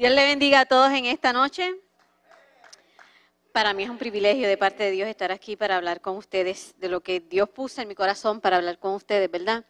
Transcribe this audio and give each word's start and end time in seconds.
Dios 0.00 0.12
le 0.12 0.24
bendiga 0.24 0.60
a 0.60 0.64
todos 0.64 0.90
en 0.92 1.04
esta 1.04 1.30
noche. 1.30 1.74
Para 3.52 3.74
mí 3.74 3.82
es 3.82 3.90
un 3.90 3.98
privilegio 3.98 4.48
de 4.48 4.56
parte 4.56 4.84
de 4.84 4.92
Dios 4.92 5.06
estar 5.06 5.30
aquí 5.30 5.56
para 5.56 5.76
hablar 5.76 6.00
con 6.00 6.16
ustedes 6.16 6.72
de 6.78 6.88
lo 6.88 7.02
que 7.02 7.20
Dios 7.20 7.50
puso 7.50 7.82
en 7.82 7.88
mi 7.88 7.94
corazón 7.94 8.40
para 8.40 8.56
hablar 8.56 8.78
con 8.78 8.94
ustedes, 8.94 9.30
¿verdad? 9.30 9.62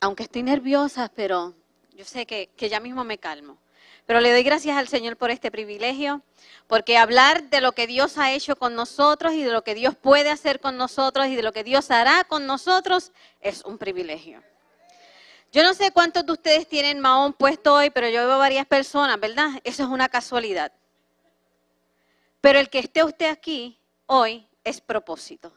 Aunque 0.00 0.22
estoy 0.22 0.42
nerviosa, 0.42 1.12
pero 1.14 1.52
yo 1.92 2.06
sé 2.06 2.24
que, 2.24 2.48
que 2.56 2.70
ya 2.70 2.80
mismo 2.80 3.04
me 3.04 3.18
calmo. 3.18 3.58
Pero 4.06 4.22
le 4.22 4.32
doy 4.32 4.42
gracias 4.42 4.74
al 4.74 4.88
Señor 4.88 5.18
por 5.18 5.30
este 5.30 5.50
privilegio, 5.50 6.22
porque 6.66 6.96
hablar 6.96 7.50
de 7.50 7.60
lo 7.60 7.72
que 7.72 7.86
Dios 7.86 8.16
ha 8.16 8.32
hecho 8.32 8.56
con 8.56 8.74
nosotros 8.74 9.34
y 9.34 9.42
de 9.42 9.52
lo 9.52 9.64
que 9.64 9.74
Dios 9.74 9.94
puede 9.94 10.30
hacer 10.30 10.60
con 10.60 10.78
nosotros 10.78 11.26
y 11.26 11.36
de 11.36 11.42
lo 11.42 11.52
que 11.52 11.62
Dios 11.62 11.90
hará 11.90 12.24
con 12.24 12.46
nosotros 12.46 13.12
es 13.42 13.62
un 13.66 13.76
privilegio. 13.76 14.42
Yo 15.50 15.62
no 15.62 15.72
sé 15.72 15.90
cuántos 15.92 16.26
de 16.26 16.32
ustedes 16.32 16.68
tienen 16.68 17.00
mahón 17.00 17.32
puesto 17.32 17.74
hoy, 17.74 17.90
pero 17.90 18.08
yo 18.08 18.26
veo 18.26 18.38
varias 18.38 18.66
personas, 18.66 19.18
¿verdad? 19.18 19.48
Eso 19.64 19.82
es 19.82 19.88
una 19.88 20.08
casualidad. 20.08 20.72
Pero 22.40 22.58
el 22.58 22.68
que 22.68 22.80
esté 22.80 23.02
usted 23.02 23.30
aquí 23.30 23.78
hoy 24.06 24.46
es 24.62 24.80
propósito. 24.80 25.52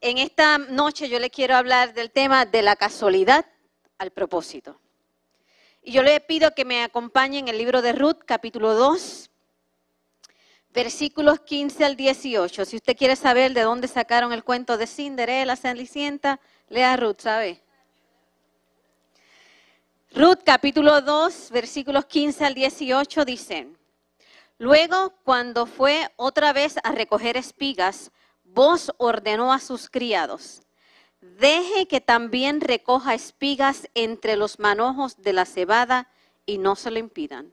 En 0.00 0.18
esta 0.18 0.58
noche 0.58 1.08
yo 1.08 1.18
le 1.20 1.30
quiero 1.30 1.54
hablar 1.54 1.94
del 1.94 2.10
tema 2.10 2.46
de 2.46 2.62
la 2.62 2.74
casualidad 2.74 3.46
al 3.98 4.10
propósito. 4.10 4.80
Y 5.82 5.92
yo 5.92 6.02
le 6.02 6.18
pido 6.20 6.54
que 6.54 6.64
me 6.64 6.82
acompañe 6.82 7.38
en 7.38 7.48
el 7.48 7.58
libro 7.58 7.82
de 7.82 7.92
Ruth, 7.92 8.18
capítulo 8.24 8.74
2, 8.74 9.30
versículos 10.70 11.40
15 11.40 11.84
al 11.84 11.96
18. 11.96 12.64
Si 12.64 12.76
usted 12.76 12.96
quiere 12.96 13.16
saber 13.16 13.52
de 13.52 13.62
dónde 13.62 13.86
sacaron 13.86 14.32
el 14.32 14.44
cuento 14.44 14.76
de 14.76 14.86
Cinderella, 14.86 15.56
Cenicienta, 15.56 16.40
lea 16.68 16.96
Ruth, 16.96 17.20
¿sabe? 17.20 17.61
Ruth 20.14 20.40
capítulo 20.44 21.00
2, 21.00 21.50
versículos 21.52 22.04
15 22.04 22.44
al 22.44 22.52
18 22.52 23.24
dicen, 23.24 23.78
Luego, 24.58 25.14
cuando 25.24 25.64
fue 25.64 26.06
otra 26.16 26.52
vez 26.52 26.74
a 26.84 26.92
recoger 26.92 27.38
espigas, 27.38 28.12
vos 28.44 28.92
ordenó 28.98 29.54
a 29.54 29.58
sus 29.58 29.88
criados, 29.88 30.64
deje 31.22 31.88
que 31.88 32.02
también 32.02 32.60
recoja 32.60 33.14
espigas 33.14 33.88
entre 33.94 34.36
los 34.36 34.58
manojos 34.58 35.16
de 35.22 35.32
la 35.32 35.46
cebada 35.46 36.10
y 36.44 36.58
no 36.58 36.76
se 36.76 36.90
lo 36.90 36.98
impidan. 36.98 37.50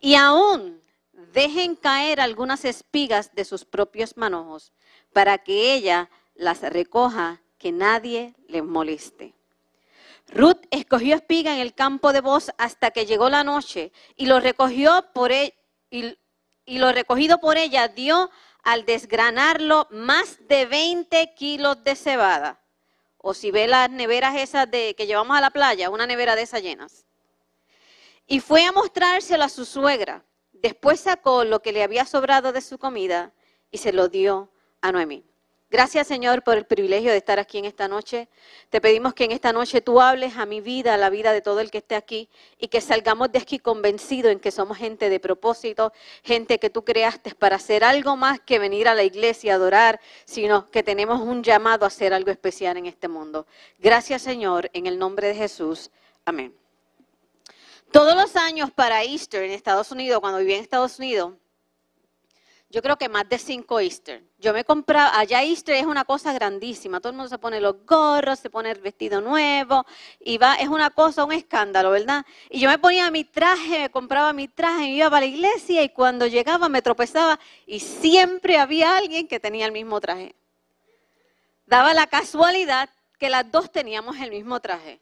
Y 0.00 0.16
aún 0.16 0.82
dejen 1.32 1.76
caer 1.76 2.20
algunas 2.20 2.64
espigas 2.64 3.32
de 3.36 3.44
sus 3.44 3.64
propios 3.64 4.16
manojos 4.16 4.72
para 5.12 5.38
que 5.38 5.72
ella 5.72 6.10
las 6.34 6.62
recoja, 6.62 7.42
que 7.58 7.70
nadie 7.70 8.34
le 8.48 8.60
moleste. 8.60 9.34
Ruth 10.28 10.62
escogió 10.70 11.16
espiga 11.16 11.54
en 11.54 11.60
el 11.60 11.74
campo 11.74 12.12
de 12.12 12.20
voz 12.20 12.50
hasta 12.58 12.90
que 12.90 13.06
llegó 13.06 13.28
la 13.28 13.44
noche 13.44 13.92
y 14.16 14.26
lo 14.26 14.40
recogió 14.40 15.06
por 15.12 15.32
e, 15.32 15.54
y, 15.90 16.16
lo 16.66 16.92
recogido 16.92 17.38
por 17.38 17.58
ella 17.58 17.88
dio 17.88 18.30
al 18.62 18.86
desgranarlo 18.86 19.88
más 19.90 20.38
de 20.48 20.66
20 20.66 21.34
kilos 21.34 21.84
de 21.84 21.96
cebada. 21.96 22.60
O 23.18 23.34
si 23.34 23.50
ve 23.50 23.68
las 23.68 23.90
neveras 23.90 24.36
esas 24.36 24.70
de, 24.70 24.94
que 24.96 25.06
llevamos 25.06 25.36
a 25.36 25.40
la 25.40 25.50
playa, 25.50 25.90
una 25.90 26.06
nevera 26.06 26.34
de 26.34 26.42
esas 26.42 26.62
llenas. 26.62 27.04
Y 28.26 28.40
fue 28.40 28.64
a 28.64 28.72
mostrárselo 28.72 29.44
a 29.44 29.48
su 29.48 29.64
suegra. 29.64 30.24
Después 30.52 31.00
sacó 31.00 31.44
lo 31.44 31.60
que 31.60 31.72
le 31.72 31.82
había 31.82 32.04
sobrado 32.04 32.52
de 32.52 32.60
su 32.60 32.78
comida 32.78 33.32
y 33.70 33.78
se 33.78 33.92
lo 33.92 34.08
dio 34.08 34.50
a 34.80 34.92
Noemí. 34.92 35.24
Gracias 35.72 36.06
Señor 36.06 36.42
por 36.42 36.58
el 36.58 36.66
privilegio 36.66 37.12
de 37.12 37.16
estar 37.16 37.38
aquí 37.38 37.56
en 37.56 37.64
esta 37.64 37.88
noche. 37.88 38.28
Te 38.68 38.78
pedimos 38.82 39.14
que 39.14 39.24
en 39.24 39.32
esta 39.32 39.54
noche 39.54 39.80
tú 39.80 40.02
hables 40.02 40.36
a 40.36 40.44
mi 40.44 40.60
vida, 40.60 40.92
a 40.92 40.98
la 40.98 41.08
vida 41.08 41.32
de 41.32 41.40
todo 41.40 41.60
el 41.60 41.70
que 41.70 41.78
esté 41.78 41.94
aquí 41.94 42.28
y 42.58 42.68
que 42.68 42.82
salgamos 42.82 43.32
de 43.32 43.38
aquí 43.38 43.58
convencidos 43.58 44.32
en 44.32 44.38
que 44.38 44.50
somos 44.50 44.76
gente 44.76 45.08
de 45.08 45.18
propósito, 45.18 45.94
gente 46.24 46.58
que 46.58 46.68
tú 46.68 46.84
creaste 46.84 47.34
para 47.34 47.56
hacer 47.56 47.84
algo 47.84 48.18
más 48.18 48.38
que 48.38 48.58
venir 48.58 48.86
a 48.86 48.94
la 48.94 49.02
iglesia 49.02 49.54
a 49.54 49.56
adorar, 49.56 49.98
sino 50.26 50.70
que 50.70 50.82
tenemos 50.82 51.22
un 51.22 51.42
llamado 51.42 51.86
a 51.86 51.88
hacer 51.88 52.12
algo 52.12 52.30
especial 52.30 52.76
en 52.76 52.84
este 52.84 53.08
mundo. 53.08 53.46
Gracias 53.78 54.20
Señor, 54.20 54.68
en 54.74 54.86
el 54.86 54.98
nombre 54.98 55.28
de 55.28 55.36
Jesús. 55.36 55.90
Amén. 56.26 56.54
Todos 57.90 58.14
los 58.14 58.36
años 58.36 58.70
para 58.70 59.04
Easter 59.04 59.42
en 59.42 59.52
Estados 59.52 59.90
Unidos, 59.90 60.20
cuando 60.20 60.38
viví 60.38 60.52
en 60.52 60.60
Estados 60.60 60.98
Unidos, 60.98 61.32
yo 62.72 62.80
creo 62.80 62.96
que 62.96 63.10
más 63.10 63.28
de 63.28 63.38
cinco 63.38 63.80
Easter. 63.80 64.24
Yo 64.38 64.54
me 64.54 64.64
compraba, 64.64 65.18
allá 65.18 65.42
Easter 65.42 65.74
es 65.74 65.84
una 65.84 66.06
cosa 66.06 66.32
grandísima, 66.32 67.00
todo 67.00 67.10
el 67.10 67.16
mundo 67.16 67.28
se 67.28 67.36
pone 67.36 67.60
los 67.60 67.84
gorros, 67.84 68.38
se 68.38 68.48
pone 68.48 68.70
el 68.70 68.80
vestido 68.80 69.20
nuevo, 69.20 69.84
y 70.18 70.40
es 70.58 70.68
una 70.68 70.88
cosa, 70.88 71.22
un 71.22 71.32
escándalo, 71.32 71.90
¿verdad? 71.90 72.24
Y 72.48 72.60
yo 72.60 72.70
me 72.70 72.78
ponía 72.78 73.10
mi 73.10 73.24
traje, 73.24 73.80
me 73.80 73.90
compraba 73.90 74.32
mi 74.32 74.48
traje, 74.48 74.84
me 74.84 74.90
iba 74.92 75.10
para 75.10 75.20
la 75.20 75.26
iglesia 75.26 75.82
y 75.82 75.90
cuando 75.90 76.26
llegaba 76.26 76.70
me 76.70 76.80
tropezaba 76.80 77.38
y 77.66 77.78
siempre 77.78 78.56
había 78.56 78.96
alguien 78.96 79.28
que 79.28 79.38
tenía 79.38 79.66
el 79.66 79.72
mismo 79.72 80.00
traje. 80.00 80.34
Daba 81.66 81.92
la 81.92 82.06
casualidad 82.06 82.88
que 83.18 83.28
las 83.28 83.50
dos 83.50 83.70
teníamos 83.70 84.18
el 84.18 84.30
mismo 84.30 84.60
traje. 84.60 84.98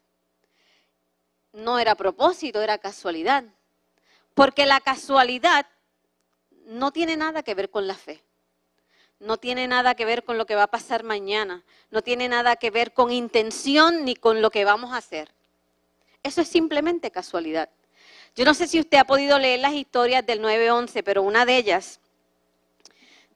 No 1.52 1.78
era 1.78 1.94
propósito, 1.94 2.60
era 2.60 2.78
casualidad. 2.78 3.44
Porque 4.34 4.66
la 4.66 4.80
casualidad 4.80 5.66
no 6.70 6.92
tiene 6.92 7.16
nada 7.16 7.42
que 7.42 7.54
ver 7.54 7.68
con 7.68 7.88
la 7.88 7.96
fe. 7.96 8.22
No 9.18 9.38
tiene 9.38 9.66
nada 9.66 9.96
que 9.96 10.04
ver 10.04 10.22
con 10.22 10.38
lo 10.38 10.46
que 10.46 10.54
va 10.54 10.62
a 10.64 10.70
pasar 10.70 11.02
mañana. 11.02 11.64
No 11.90 12.00
tiene 12.02 12.28
nada 12.28 12.54
que 12.56 12.70
ver 12.70 12.92
con 12.92 13.10
intención 13.10 14.04
ni 14.04 14.14
con 14.14 14.40
lo 14.40 14.50
que 14.50 14.64
vamos 14.64 14.92
a 14.92 14.98
hacer. 14.98 15.32
Eso 16.22 16.40
es 16.40 16.48
simplemente 16.48 17.10
casualidad. 17.10 17.68
Yo 18.36 18.44
no 18.44 18.54
sé 18.54 18.68
si 18.68 18.78
usted 18.78 18.98
ha 18.98 19.04
podido 19.04 19.36
leer 19.40 19.58
las 19.58 19.72
historias 19.72 20.24
del 20.24 20.40
9-11, 20.40 21.02
pero 21.02 21.22
una 21.22 21.44
de 21.44 21.56
ellas 21.56 21.98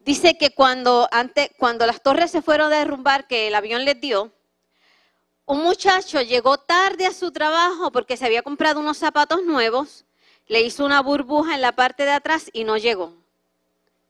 dice 0.05 0.39
que 0.39 0.55
cuando, 0.55 1.09
antes, 1.11 1.51
cuando 1.59 1.87
las 1.87 2.03
torres 2.03 2.31
se 2.31 2.41
fueron 2.41 2.73
a 2.73 2.79
derrumbar, 2.79 3.27
que 3.27 3.49
el 3.49 3.57
avión 3.57 3.85
les 3.85 4.01
dio, 4.01 4.31
un 5.45 5.65
muchacho 5.65 6.23
llegó 6.23 6.59
tarde 6.59 7.07
a 7.07 7.13
su 7.13 7.33
trabajo 7.33 7.91
porque 7.91 8.17
se 8.17 8.27
había 8.27 8.43
comprado 8.43 8.79
unos 8.79 8.99
zapatos 8.99 9.43
nuevos, 9.43 10.05
le 10.47 10.61
hizo 10.61 10.85
una 10.85 11.03
burbuja 11.03 11.57
en 11.57 11.63
la 11.63 11.73
parte 11.73 12.05
de 12.05 12.13
atrás 12.13 12.49
y 12.53 12.63
no 12.63 12.77
llegó 12.77 13.24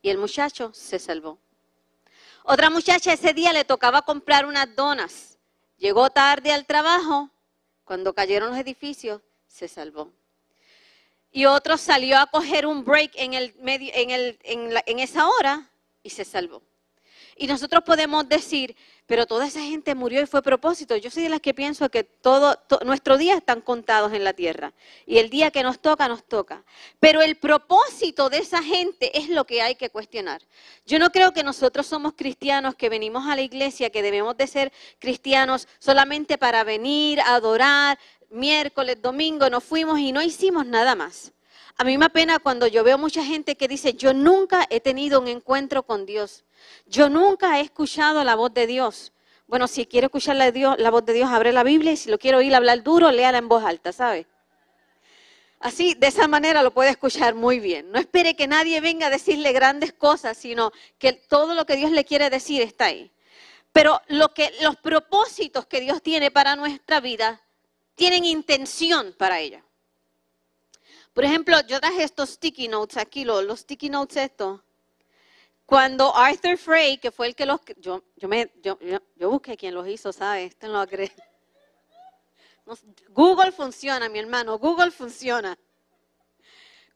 y 0.04 0.10
el 0.10 0.18
muchacho 0.18 0.70
se 0.74 0.98
salvó. 0.98 1.38
Otra 2.42 2.68
muchacha 2.68 3.14
ese 3.14 3.32
día 3.32 3.54
le 3.54 3.64
tocaba 3.64 4.02
comprar 4.02 4.44
unas 4.44 4.76
donas. 4.76 5.38
Llegó 5.78 6.10
tarde 6.10 6.52
al 6.52 6.66
trabajo, 6.66 7.30
cuando 7.84 8.12
cayeron 8.12 8.50
los 8.50 8.58
edificios, 8.58 9.22
se 9.48 9.66
salvó. 9.66 10.12
Y 11.32 11.46
otro 11.46 11.78
salió 11.78 12.18
a 12.18 12.26
coger 12.26 12.66
un 12.66 12.84
break 12.84 13.12
en, 13.14 13.32
el 13.32 13.54
medio, 13.60 13.90
en, 13.94 14.10
el, 14.10 14.38
en 14.44 14.98
esa 14.98 15.26
hora 15.26 15.70
y 16.02 16.10
se 16.10 16.26
salvó. 16.26 16.62
Y 17.34 17.46
nosotros 17.46 17.82
podemos 17.82 18.28
decir, 18.28 18.76
pero 19.06 19.26
toda 19.26 19.46
esa 19.46 19.60
gente 19.60 19.94
murió 19.94 20.22
y 20.22 20.26
fue 20.26 20.42
propósito. 20.42 20.96
Yo 20.96 21.10
soy 21.10 21.24
de 21.24 21.28
las 21.28 21.40
que 21.40 21.52
pienso 21.52 21.90
que 21.90 22.04
todo, 22.04 22.58
nuestros 22.84 23.18
días 23.18 23.36
están 23.36 23.60
contados 23.60 24.12
en 24.14 24.24
la 24.24 24.32
tierra. 24.32 24.72
Y 25.06 25.18
el 25.18 25.28
día 25.28 25.50
que 25.50 25.62
nos 25.62 25.78
toca, 25.78 26.08
nos 26.08 26.24
toca. 26.24 26.64
Pero 27.00 27.20
el 27.20 27.36
propósito 27.36 28.30
de 28.30 28.38
esa 28.38 28.62
gente 28.62 29.16
es 29.18 29.28
lo 29.28 29.44
que 29.44 29.60
hay 29.60 29.74
que 29.74 29.90
cuestionar. 29.90 30.40
Yo 30.86 30.98
no 30.98 31.10
creo 31.10 31.32
que 31.32 31.42
nosotros 31.42 31.86
somos 31.86 32.14
cristianos 32.14 32.76
que 32.76 32.88
venimos 32.88 33.28
a 33.28 33.36
la 33.36 33.42
iglesia, 33.42 33.90
que 33.90 34.02
debemos 34.02 34.36
de 34.38 34.46
ser 34.46 34.72
cristianos 34.98 35.68
solamente 35.78 36.38
para 36.38 36.64
venir, 36.64 37.20
adorar, 37.20 37.98
miércoles, 38.30 39.00
domingo, 39.02 39.50
nos 39.50 39.64
fuimos 39.64 39.98
y 39.98 40.12
no 40.12 40.22
hicimos 40.22 40.66
nada 40.66 40.94
más. 40.94 41.32
A 41.76 41.84
mí 41.84 41.98
me 41.98 42.06
apena 42.06 42.38
cuando 42.38 42.66
yo 42.66 42.84
veo 42.84 42.98
mucha 42.98 43.24
gente 43.24 43.56
que 43.56 43.66
dice, 43.66 43.94
yo 43.94 44.14
nunca 44.14 44.66
he 44.70 44.80
tenido 44.80 45.20
un 45.20 45.28
encuentro 45.28 45.82
con 45.82 46.06
Dios. 46.06 46.44
Yo 46.86 47.08
nunca 47.08 47.58
he 47.58 47.62
escuchado 47.62 48.22
la 48.22 48.36
voz 48.36 48.54
de 48.54 48.66
Dios. 48.66 49.12
Bueno, 49.46 49.66
si 49.66 49.84
quiere 49.84 50.06
escuchar 50.06 50.36
la, 50.36 50.50
la 50.78 50.90
voz 50.90 51.04
de 51.04 51.12
Dios, 51.12 51.28
abre 51.30 51.52
la 51.52 51.64
Biblia 51.64 51.92
y 51.92 51.96
si 51.96 52.10
lo 52.10 52.18
quiere 52.18 52.36
oír 52.36 52.54
hablar 52.54 52.82
duro, 52.82 53.10
léala 53.10 53.38
en 53.38 53.48
voz 53.48 53.64
alta, 53.64 53.92
¿sabe? 53.92 54.26
Así, 55.58 55.94
de 55.94 56.06
esa 56.08 56.28
manera 56.28 56.62
lo 56.62 56.72
puede 56.72 56.90
escuchar 56.90 57.34
muy 57.34 57.58
bien. 57.58 57.90
No 57.90 57.98
espere 57.98 58.36
que 58.36 58.46
nadie 58.46 58.80
venga 58.80 59.06
a 59.06 59.10
decirle 59.10 59.52
grandes 59.52 59.92
cosas, 59.92 60.36
sino 60.36 60.72
que 60.98 61.12
todo 61.14 61.54
lo 61.54 61.66
que 61.66 61.76
Dios 61.76 61.90
le 61.90 62.04
quiere 62.04 62.30
decir 62.30 62.62
está 62.62 62.86
ahí. 62.86 63.10
Pero 63.72 64.00
lo 64.08 64.32
que, 64.32 64.52
los 64.60 64.76
propósitos 64.76 65.66
que 65.66 65.80
Dios 65.80 66.02
tiene 66.02 66.30
para 66.30 66.54
nuestra 66.54 67.00
vida 67.00 67.40
tienen 67.94 68.24
intención 68.24 69.14
para 69.18 69.40
ella. 69.40 69.64
Por 71.14 71.24
ejemplo, 71.24 71.56
yo 71.68 71.80
traje 71.80 72.02
estos 72.02 72.30
sticky 72.30 72.66
notes 72.66 72.96
aquí, 72.96 73.24
los, 73.24 73.60
sticky 73.60 73.88
notes 73.88 74.16
estos. 74.16 74.60
Cuando 75.64 76.14
Arthur 76.14 76.58
Frey, 76.58 76.98
que 76.98 77.12
fue 77.12 77.28
el 77.28 77.36
que 77.36 77.46
los... 77.46 77.60
Yo, 77.78 78.02
yo, 78.16 78.28
me, 78.28 78.52
yo, 78.62 78.78
yo, 78.80 79.30
busqué 79.30 79.56
quién 79.56 79.74
los 79.74 79.86
hizo, 79.88 80.12
¿sabes? 80.12 80.56
Google 83.10 83.52
funciona, 83.52 84.08
mi 84.08 84.18
hermano, 84.18 84.58
Google 84.58 84.90
funciona. 84.90 85.56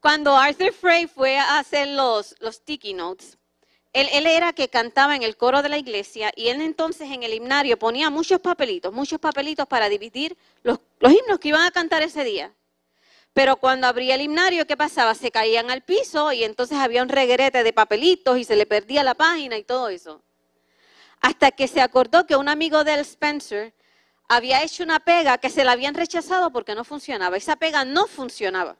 Cuando 0.01 0.35
Arthur 0.35 0.73
Frey 0.73 1.07
fue 1.07 1.37
a 1.37 1.57
hacer 1.57 1.87
los, 1.87 2.35
los 2.39 2.55
sticky 2.55 2.93
notes, 2.93 3.37
él, 3.93 4.07
él, 4.11 4.27
era 4.27 4.51
que 4.53 4.69
cantaba 4.69 5.15
en 5.15 5.23
el 5.23 5.37
coro 5.37 5.61
de 5.61 5.69
la 5.69 5.77
iglesia 5.77 6.31
y 6.35 6.49
él 6.49 6.61
entonces 6.61 7.09
en 7.09 7.23
el 7.23 7.33
himnario 7.33 7.79
ponía 7.79 8.09
muchos 8.09 8.39
papelitos, 8.39 8.93
muchos 8.93 9.19
papelitos 9.19 9.65
para 9.67 9.89
dividir 9.89 10.37
los, 10.61 10.79
los 10.99 11.11
himnos 11.11 11.39
que 11.39 11.47
iban 11.47 11.65
a 11.65 11.71
cantar 11.71 12.03
ese 12.03 12.23
día. 12.23 12.53
Pero 13.33 13.57
cuando 13.57 13.87
abría 13.87 14.15
el 14.15 14.21
himnario, 14.21 14.65
¿qué 14.65 14.75
pasaba? 14.75 15.15
Se 15.15 15.31
caían 15.31 15.69
al 15.71 15.81
piso 15.81 16.31
y 16.31 16.43
entonces 16.43 16.77
había 16.77 17.03
un 17.03 17.09
regrete 17.09 17.63
de 17.63 17.73
papelitos 17.73 18.37
y 18.37 18.43
se 18.43 18.55
le 18.55 18.65
perdía 18.65 19.03
la 19.03 19.13
página 19.13 19.57
y 19.57 19.63
todo 19.63 19.89
eso. 19.89 20.21
Hasta 21.21 21.51
que 21.51 21.67
se 21.67 21.81
acordó 21.81 22.25
que 22.25 22.35
un 22.35 22.49
amigo 22.49 22.83
del 22.83 23.01
Spencer 23.01 23.73
había 24.27 24.63
hecho 24.63 24.83
una 24.83 24.99
pega 24.99 25.37
que 25.37 25.49
se 25.49 25.63
la 25.63 25.73
habían 25.73 25.95
rechazado 25.95 26.51
porque 26.51 26.75
no 26.75 26.83
funcionaba. 26.83 27.37
Esa 27.37 27.55
pega 27.55 27.85
no 27.85 28.07
funcionaba. 28.07 28.77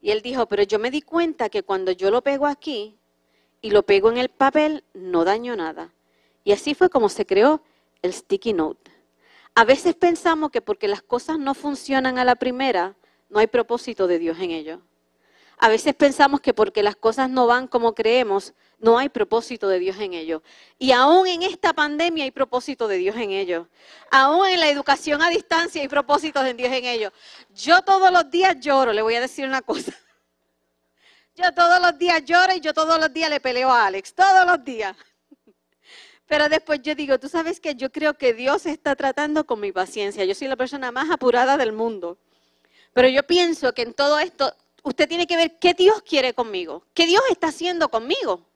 Y 0.00 0.10
él 0.10 0.20
dijo, 0.20 0.46
pero 0.46 0.62
yo 0.62 0.78
me 0.78 0.90
di 0.90 1.00
cuenta 1.00 1.48
que 1.48 1.62
cuando 1.62 1.90
yo 1.90 2.10
lo 2.10 2.22
pego 2.22 2.46
aquí 2.46 2.98
y 3.62 3.70
lo 3.70 3.84
pego 3.84 4.10
en 4.10 4.18
el 4.18 4.28
papel, 4.28 4.84
no 4.92 5.24
daño 5.24 5.56
nada. 5.56 5.92
Y 6.44 6.52
así 6.52 6.74
fue 6.74 6.90
como 6.90 7.08
se 7.08 7.24
creó 7.24 7.62
el 8.02 8.12
sticky 8.12 8.52
note. 8.52 8.90
A 9.54 9.64
veces 9.64 9.94
pensamos 9.94 10.50
que 10.50 10.60
porque 10.60 10.88
las 10.88 11.00
cosas 11.00 11.38
no 11.38 11.54
funcionan 11.54 12.18
a 12.18 12.24
la 12.24 12.34
primera, 12.34 12.96
no 13.34 13.40
hay 13.40 13.48
propósito 13.48 14.06
de 14.06 14.20
Dios 14.20 14.38
en 14.38 14.52
ello. 14.52 14.80
A 15.58 15.68
veces 15.68 15.92
pensamos 15.92 16.40
que 16.40 16.54
porque 16.54 16.84
las 16.84 16.94
cosas 16.94 17.28
no 17.28 17.48
van 17.48 17.66
como 17.66 17.92
creemos, 17.92 18.54
no 18.78 18.96
hay 18.96 19.08
propósito 19.08 19.66
de 19.66 19.80
Dios 19.80 19.98
en 19.98 20.14
ello. 20.14 20.44
Y 20.78 20.92
aún 20.92 21.26
en 21.26 21.42
esta 21.42 21.72
pandemia 21.72 22.22
hay 22.22 22.30
propósito 22.30 22.86
de 22.86 22.96
Dios 22.96 23.16
en 23.16 23.32
ello. 23.32 23.68
Aún 24.12 24.46
en 24.46 24.60
la 24.60 24.68
educación 24.68 25.20
a 25.20 25.30
distancia 25.30 25.82
hay 25.82 25.88
propósito 25.88 26.44
de 26.44 26.54
Dios 26.54 26.72
en 26.72 26.84
ello. 26.84 27.12
Yo 27.52 27.82
todos 27.82 28.12
los 28.12 28.30
días 28.30 28.56
lloro, 28.60 28.92
le 28.92 29.02
voy 29.02 29.16
a 29.16 29.20
decir 29.20 29.46
una 29.46 29.62
cosa. 29.62 29.92
Yo 31.34 31.52
todos 31.52 31.80
los 31.80 31.98
días 31.98 32.24
lloro 32.24 32.54
y 32.54 32.60
yo 32.60 32.72
todos 32.72 32.96
los 33.00 33.12
días 33.12 33.28
le 33.28 33.40
peleo 33.40 33.68
a 33.68 33.86
Alex, 33.86 34.14
todos 34.14 34.46
los 34.46 34.64
días. 34.64 34.96
Pero 36.28 36.48
después 36.48 36.80
yo 36.82 36.94
digo, 36.94 37.18
tú 37.18 37.28
sabes 37.28 37.58
que 37.58 37.74
yo 37.74 37.90
creo 37.90 38.14
que 38.14 38.32
Dios 38.32 38.66
está 38.66 38.94
tratando 38.94 39.44
con 39.44 39.58
mi 39.58 39.72
paciencia. 39.72 40.24
Yo 40.24 40.36
soy 40.36 40.46
la 40.46 40.54
persona 40.54 40.92
más 40.92 41.10
apurada 41.10 41.56
del 41.56 41.72
mundo. 41.72 42.18
Pero 42.94 43.08
yo 43.08 43.22
pienso 43.24 43.74
que 43.74 43.82
en 43.82 43.92
todo 43.92 44.18
esto 44.18 44.54
usted 44.84 45.08
tiene 45.08 45.26
que 45.26 45.36
ver 45.36 45.58
qué 45.58 45.74
Dios 45.74 46.00
quiere 46.02 46.32
conmigo, 46.32 46.86
qué 46.94 47.06
Dios 47.06 47.22
está 47.30 47.48
haciendo 47.48 47.90
conmigo. 47.90 48.46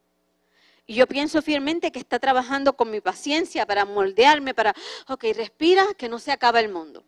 Y 0.87 0.95
yo 0.95 1.07
pienso 1.07 1.43
fielmente 1.43 1.93
que 1.93 1.99
está 1.99 2.19
trabajando 2.19 2.73
con 2.75 2.91
mi 2.91 3.03
paciencia 3.03 3.67
para 3.67 3.85
moldearme, 3.85 4.55
para, 4.55 4.75
ok, 5.09 5.25
respira, 5.35 5.85
que 5.99 6.09
no 6.09 6.19
se 6.19 6.33
acaba 6.33 6.61
el 6.61 6.71
mundo. 6.71 7.05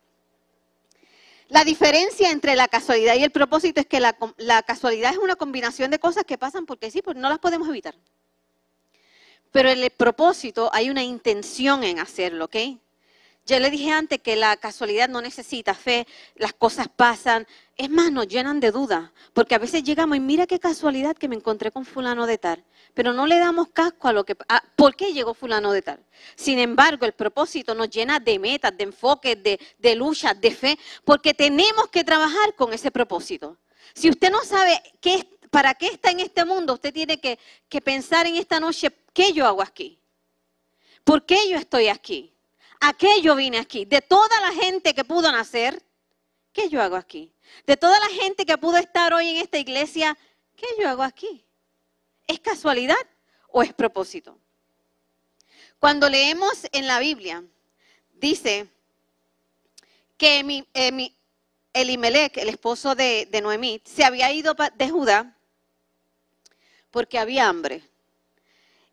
La 1.49 1.65
diferencia 1.65 2.31
entre 2.31 2.57
la 2.57 2.69
casualidad 2.69 3.15
y 3.17 3.25
el 3.25 3.31
propósito 3.31 3.81
es 3.81 3.87
que 3.87 4.01
la, 4.01 4.63
casualidad 4.63 5.13
es 5.13 5.19
una 5.19 5.35
combinación 5.35 5.91
de 5.91 5.99
cosas 5.99 6.25
que 6.25 6.37
pasan 6.37 6.67
porque 6.67 6.91
sí, 6.91 7.01
pues 7.01 7.17
no 7.17 7.29
las 7.29 7.39
podemos 7.39 7.69
evitar. 7.69 7.97
Pero 9.51 9.71
en 9.71 9.83
el 9.83 9.91
propósito 9.91 10.71
hay 10.73 10.91
una 10.91 11.03
intención 11.03 11.83
en 11.83 11.99
hacerlo, 12.01 12.45
¿ok? 12.45 12.57
Ya 13.47 13.59
le 13.59 13.71
dije 13.71 13.91
antes 13.91 14.21
que 14.21 14.37
la 14.37 14.57
casualidad 14.57 15.09
no 15.09 15.21
necesita 15.21 15.75
fe, 15.75 16.07
las 16.37 16.53
cosas 16.53 16.89
pasan. 16.89 17.47
Es 17.77 17.91
más, 17.91 18.13
nos 18.13 18.29
llenan 18.29 18.61
de 18.61 18.71
duda, 18.71 19.13
porque 19.33 19.55
a 19.55 19.59
veces 19.59 19.83
llegamos 19.83 20.17
y 20.17 20.21
mira 20.21 20.47
qué 20.47 20.59
casualidad 20.61 21.17
que 21.17 21.29
me 21.29 21.37
encontré 21.37 21.73
con 21.73 21.85
fulano 21.85 22.27
de 22.27 22.39
tal, 22.39 22.65
pero 22.95 23.13
no 23.13 23.27
le 23.27 23.39
damos 23.39 23.69
casco 23.69 24.09
a 24.09 24.13
lo 24.13 24.25
que... 24.25 24.37
¿Por 24.77 24.95
qué 24.95 25.13
llegó 25.13 25.35
fulano 25.35 25.73
de 25.73 25.83
tal? 25.83 26.05
Sin 26.37 26.59
embargo, 26.59 27.07
el 27.07 27.13
propósito 27.13 27.75
nos 27.75 27.89
llena 27.89 28.21
de 28.21 28.39
metas, 28.39 28.77
de 28.77 28.85
enfoques, 28.85 29.43
de, 29.43 29.59
de 29.79 29.95
luchas, 29.95 30.39
de 30.41 30.51
fe, 30.51 30.79
porque 31.05 31.35
tenemos 31.35 31.89
que 31.89 32.05
trabajar 32.05 32.55
con 32.55 32.73
ese 32.73 32.91
propósito. 32.91 33.57
Si 33.95 34.11
usted 34.11 34.31
no 34.31 34.45
sabe 34.45 34.81
qué, 35.01 35.27
para 35.51 35.75
qué 35.75 35.87
está 35.87 36.11
en 36.11 36.21
este 36.21 36.45
mundo, 36.45 36.75
usted 36.75 36.93
tiene 36.93 37.19
que, 37.21 37.39
que 37.69 37.81
pensar 37.81 38.27
en 38.27 38.37
esta 38.37 38.61
noche, 38.61 38.91
¿qué 39.13 39.33
yo 39.33 39.47
hago 39.47 39.63
aquí? 39.63 39.99
¿Por 41.03 41.25
qué 41.25 41.49
yo 41.51 41.57
estoy 41.57 41.89
aquí? 41.89 42.35
¿A 42.81 42.95
qué 42.95 43.21
yo 43.21 43.37
vine 43.37 43.59
aquí? 43.59 43.85
De 43.85 44.01
toda 44.01 44.41
la 44.41 44.53
gente 44.53 44.95
que 44.95 45.05
pudo 45.05 45.31
nacer, 45.31 45.83
¿qué 46.53 46.71
yo 46.71 46.83
hago 46.83 46.97
aquí? 46.97 47.33
De 47.67 47.77
toda 47.77 48.01
la 48.01 48.09
gente 48.09 48.47
que 48.47 48.57
pudo 48.57 48.79
estar 48.79 49.13
hoy 49.13 49.29
en 49.29 49.37
esta 49.37 49.59
iglesia, 49.59 50.17
¿qué 50.57 50.67
yo 50.79 50.89
hago 50.89 51.03
aquí? 51.03 51.45
¿Es 52.27 52.41
casualidad 52.41 52.97
o 53.49 53.63
es 53.63 53.75
propósito? 53.75 54.39
Cuando 55.79 56.09
leemos 56.09 56.67
en 56.73 56.87
la 56.87 56.99
Biblia, 57.01 57.45
dice 58.15 58.67
que 60.17 60.43
mi, 60.43 60.67
Elimelech, 61.73 62.39
el 62.39 62.49
esposo 62.49 62.95
de, 62.95 63.29
de 63.31 63.41
Noemí, 63.43 63.83
se 63.85 64.05
había 64.05 64.33
ido 64.33 64.55
de 64.75 64.91
Judá 64.91 65.37
porque 66.91 67.19
había 67.19 67.47
hambre. 67.47 67.83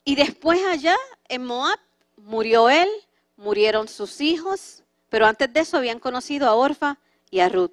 Y 0.04 0.16
después 0.16 0.64
allá 0.66 0.98
en 1.28 1.46
Moab 1.46 1.80
murió 2.18 2.70
él 2.70 2.90
murieron 3.38 3.88
sus 3.88 4.20
hijos, 4.20 4.84
pero 5.10 5.26
antes 5.26 5.52
de 5.54 5.62
eso 5.62 5.78
habían 5.78 6.00
conocido 6.00 6.48
a 6.48 6.56
Orfa 6.56 7.00
y 7.30 7.40
a 7.40 7.50
Ruth. 7.50 7.72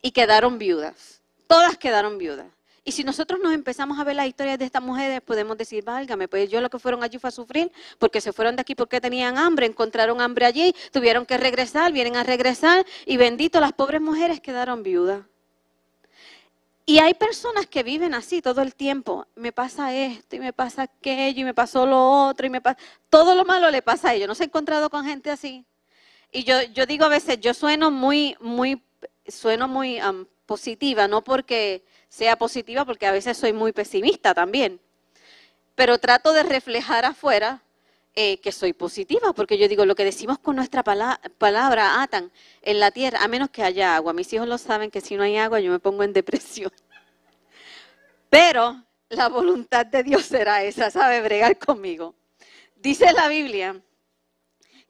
Y 0.00 0.12
quedaron 0.12 0.58
viudas. 0.58 1.20
Todas 1.46 1.76
quedaron 1.76 2.18
viudas. 2.18 2.46
Y 2.84 2.92
si 2.92 3.02
nosotros 3.02 3.40
nos 3.42 3.52
empezamos 3.52 3.98
a 3.98 4.04
ver 4.04 4.14
las 4.14 4.28
historias 4.28 4.60
de 4.60 4.64
estas 4.64 4.80
mujeres, 4.80 5.20
podemos 5.20 5.58
decir, 5.58 5.82
válgame, 5.82 6.28
pues 6.28 6.48
yo 6.48 6.60
lo 6.60 6.70
que 6.70 6.78
fueron 6.78 7.02
allí 7.02 7.18
fue 7.18 7.28
a 7.28 7.32
sufrir, 7.32 7.72
porque 7.98 8.20
se 8.20 8.32
fueron 8.32 8.54
de 8.54 8.60
aquí 8.60 8.76
porque 8.76 9.00
tenían 9.00 9.38
hambre, 9.38 9.66
encontraron 9.66 10.20
hambre 10.20 10.46
allí, 10.46 10.72
tuvieron 10.92 11.26
que 11.26 11.36
regresar, 11.36 11.90
vienen 11.92 12.14
a 12.14 12.22
regresar, 12.22 12.86
y 13.04 13.16
bendito, 13.16 13.58
las 13.58 13.72
pobres 13.72 14.00
mujeres 14.00 14.40
quedaron 14.40 14.84
viudas. 14.84 15.24
Y 16.88 17.00
hay 17.00 17.14
personas 17.14 17.66
que 17.66 17.82
viven 17.82 18.14
así 18.14 18.40
todo 18.40 18.62
el 18.62 18.76
tiempo. 18.76 19.26
Me 19.34 19.50
pasa 19.50 19.92
esto 19.92 20.36
y 20.36 20.38
me 20.38 20.52
pasa 20.52 20.82
aquello 20.82 21.40
y 21.40 21.44
me 21.44 21.52
pasó 21.52 21.84
lo 21.84 22.28
otro 22.28 22.46
y 22.46 22.50
me 22.50 22.60
pasa... 22.60 22.78
Todo 23.10 23.34
lo 23.34 23.44
malo 23.44 23.68
le 23.72 23.82
pasa 23.82 24.10
a 24.10 24.14
ellos. 24.14 24.28
¿No 24.28 24.36
se 24.36 24.44
ha 24.44 24.46
encontrado 24.46 24.88
con 24.88 25.04
gente 25.04 25.30
así? 25.30 25.66
Y 26.30 26.44
yo, 26.44 26.62
yo 26.62 26.86
digo 26.86 27.04
a 27.04 27.08
veces, 27.08 27.40
yo 27.40 27.54
sueno 27.54 27.90
muy, 27.90 28.36
muy, 28.40 28.80
sueno 29.26 29.66
muy 29.66 30.00
positiva, 30.46 31.08
no 31.08 31.24
porque 31.24 31.84
sea 32.08 32.36
positiva, 32.36 32.84
porque 32.84 33.06
a 33.06 33.12
veces 33.12 33.36
soy 33.36 33.52
muy 33.52 33.72
pesimista 33.72 34.32
también. 34.32 34.80
Pero 35.74 35.98
trato 35.98 36.32
de 36.32 36.44
reflejar 36.44 37.04
afuera 37.04 37.62
eh, 38.18 38.40
que 38.40 38.50
soy 38.50 38.72
positiva, 38.72 39.34
porque 39.34 39.58
yo 39.58 39.68
digo, 39.68 39.84
lo 39.84 39.94
que 39.94 40.02
decimos 40.02 40.38
con 40.38 40.56
nuestra 40.56 40.82
palabra 40.82 42.02
atan 42.02 42.32
en 42.62 42.80
la 42.80 42.90
tierra, 42.90 43.22
a 43.22 43.28
menos 43.28 43.50
que 43.50 43.62
haya 43.62 43.94
agua. 43.94 44.14
Mis 44.14 44.32
hijos 44.32 44.48
lo 44.48 44.56
saben 44.56 44.90
que 44.90 45.02
si 45.02 45.16
no 45.16 45.22
hay 45.22 45.36
agua 45.36 45.60
yo 45.60 45.70
me 45.70 45.78
pongo 45.78 46.02
en 46.02 46.14
depresión. 46.14 46.72
Pero 48.30 48.82
la 49.10 49.28
voluntad 49.28 49.84
de 49.84 50.02
Dios 50.02 50.24
será 50.24 50.62
esa, 50.62 50.90
sabe 50.90 51.20
bregar 51.20 51.58
conmigo. 51.58 52.14
Dice 52.76 53.12
la 53.12 53.28
Biblia 53.28 53.82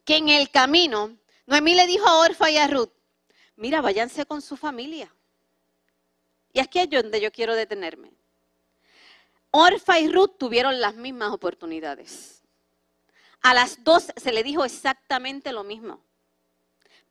que 0.05 0.15
en 0.15 0.29
el 0.29 0.49
camino, 0.49 1.17
Noemí 1.47 1.75
le 1.75 1.85
dijo 1.85 2.07
a 2.07 2.19
Orfa 2.19 2.49
y 2.49 2.55
a 2.55 2.67
Ruth, 2.69 2.93
mira, 3.57 3.81
váyanse 3.81 4.25
con 4.25 4.41
su 4.41 4.55
familia. 4.55 5.13
Y 6.53 6.61
aquí 6.61 6.79
es 6.79 6.89
donde 6.89 7.19
yo 7.19 7.29
quiero 7.29 7.55
detenerme. 7.55 8.13
Orfa 9.51 9.99
y 9.99 10.07
Ruth 10.07 10.37
tuvieron 10.37 10.79
las 10.79 10.95
mismas 10.95 11.33
oportunidades. 11.33 12.36
A 13.47 13.53
las 13.53 13.81
dos 13.85 14.07
se 14.17 14.33
le 14.33 14.43
dijo 14.43 14.65
exactamente 14.65 15.53
lo 15.53 15.63
mismo. 15.63 16.03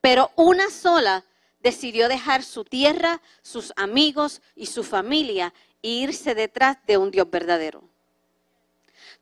Pero 0.03 0.33
una 0.37 0.69
sola 0.69 1.25
decidió 1.61 2.09
dejar 2.09 2.43
su 2.43 2.63
tierra, 2.63 3.23
sus 3.41 3.73
amigos 3.75 4.43
y 4.55 4.67
su 4.67 4.85
familia 4.85 5.55
e 5.83 5.89
irse 5.89 6.35
detrás 6.35 6.77
de 6.87 6.99
un 6.99 7.11
Dios 7.11 7.31
verdadero. 7.31 7.89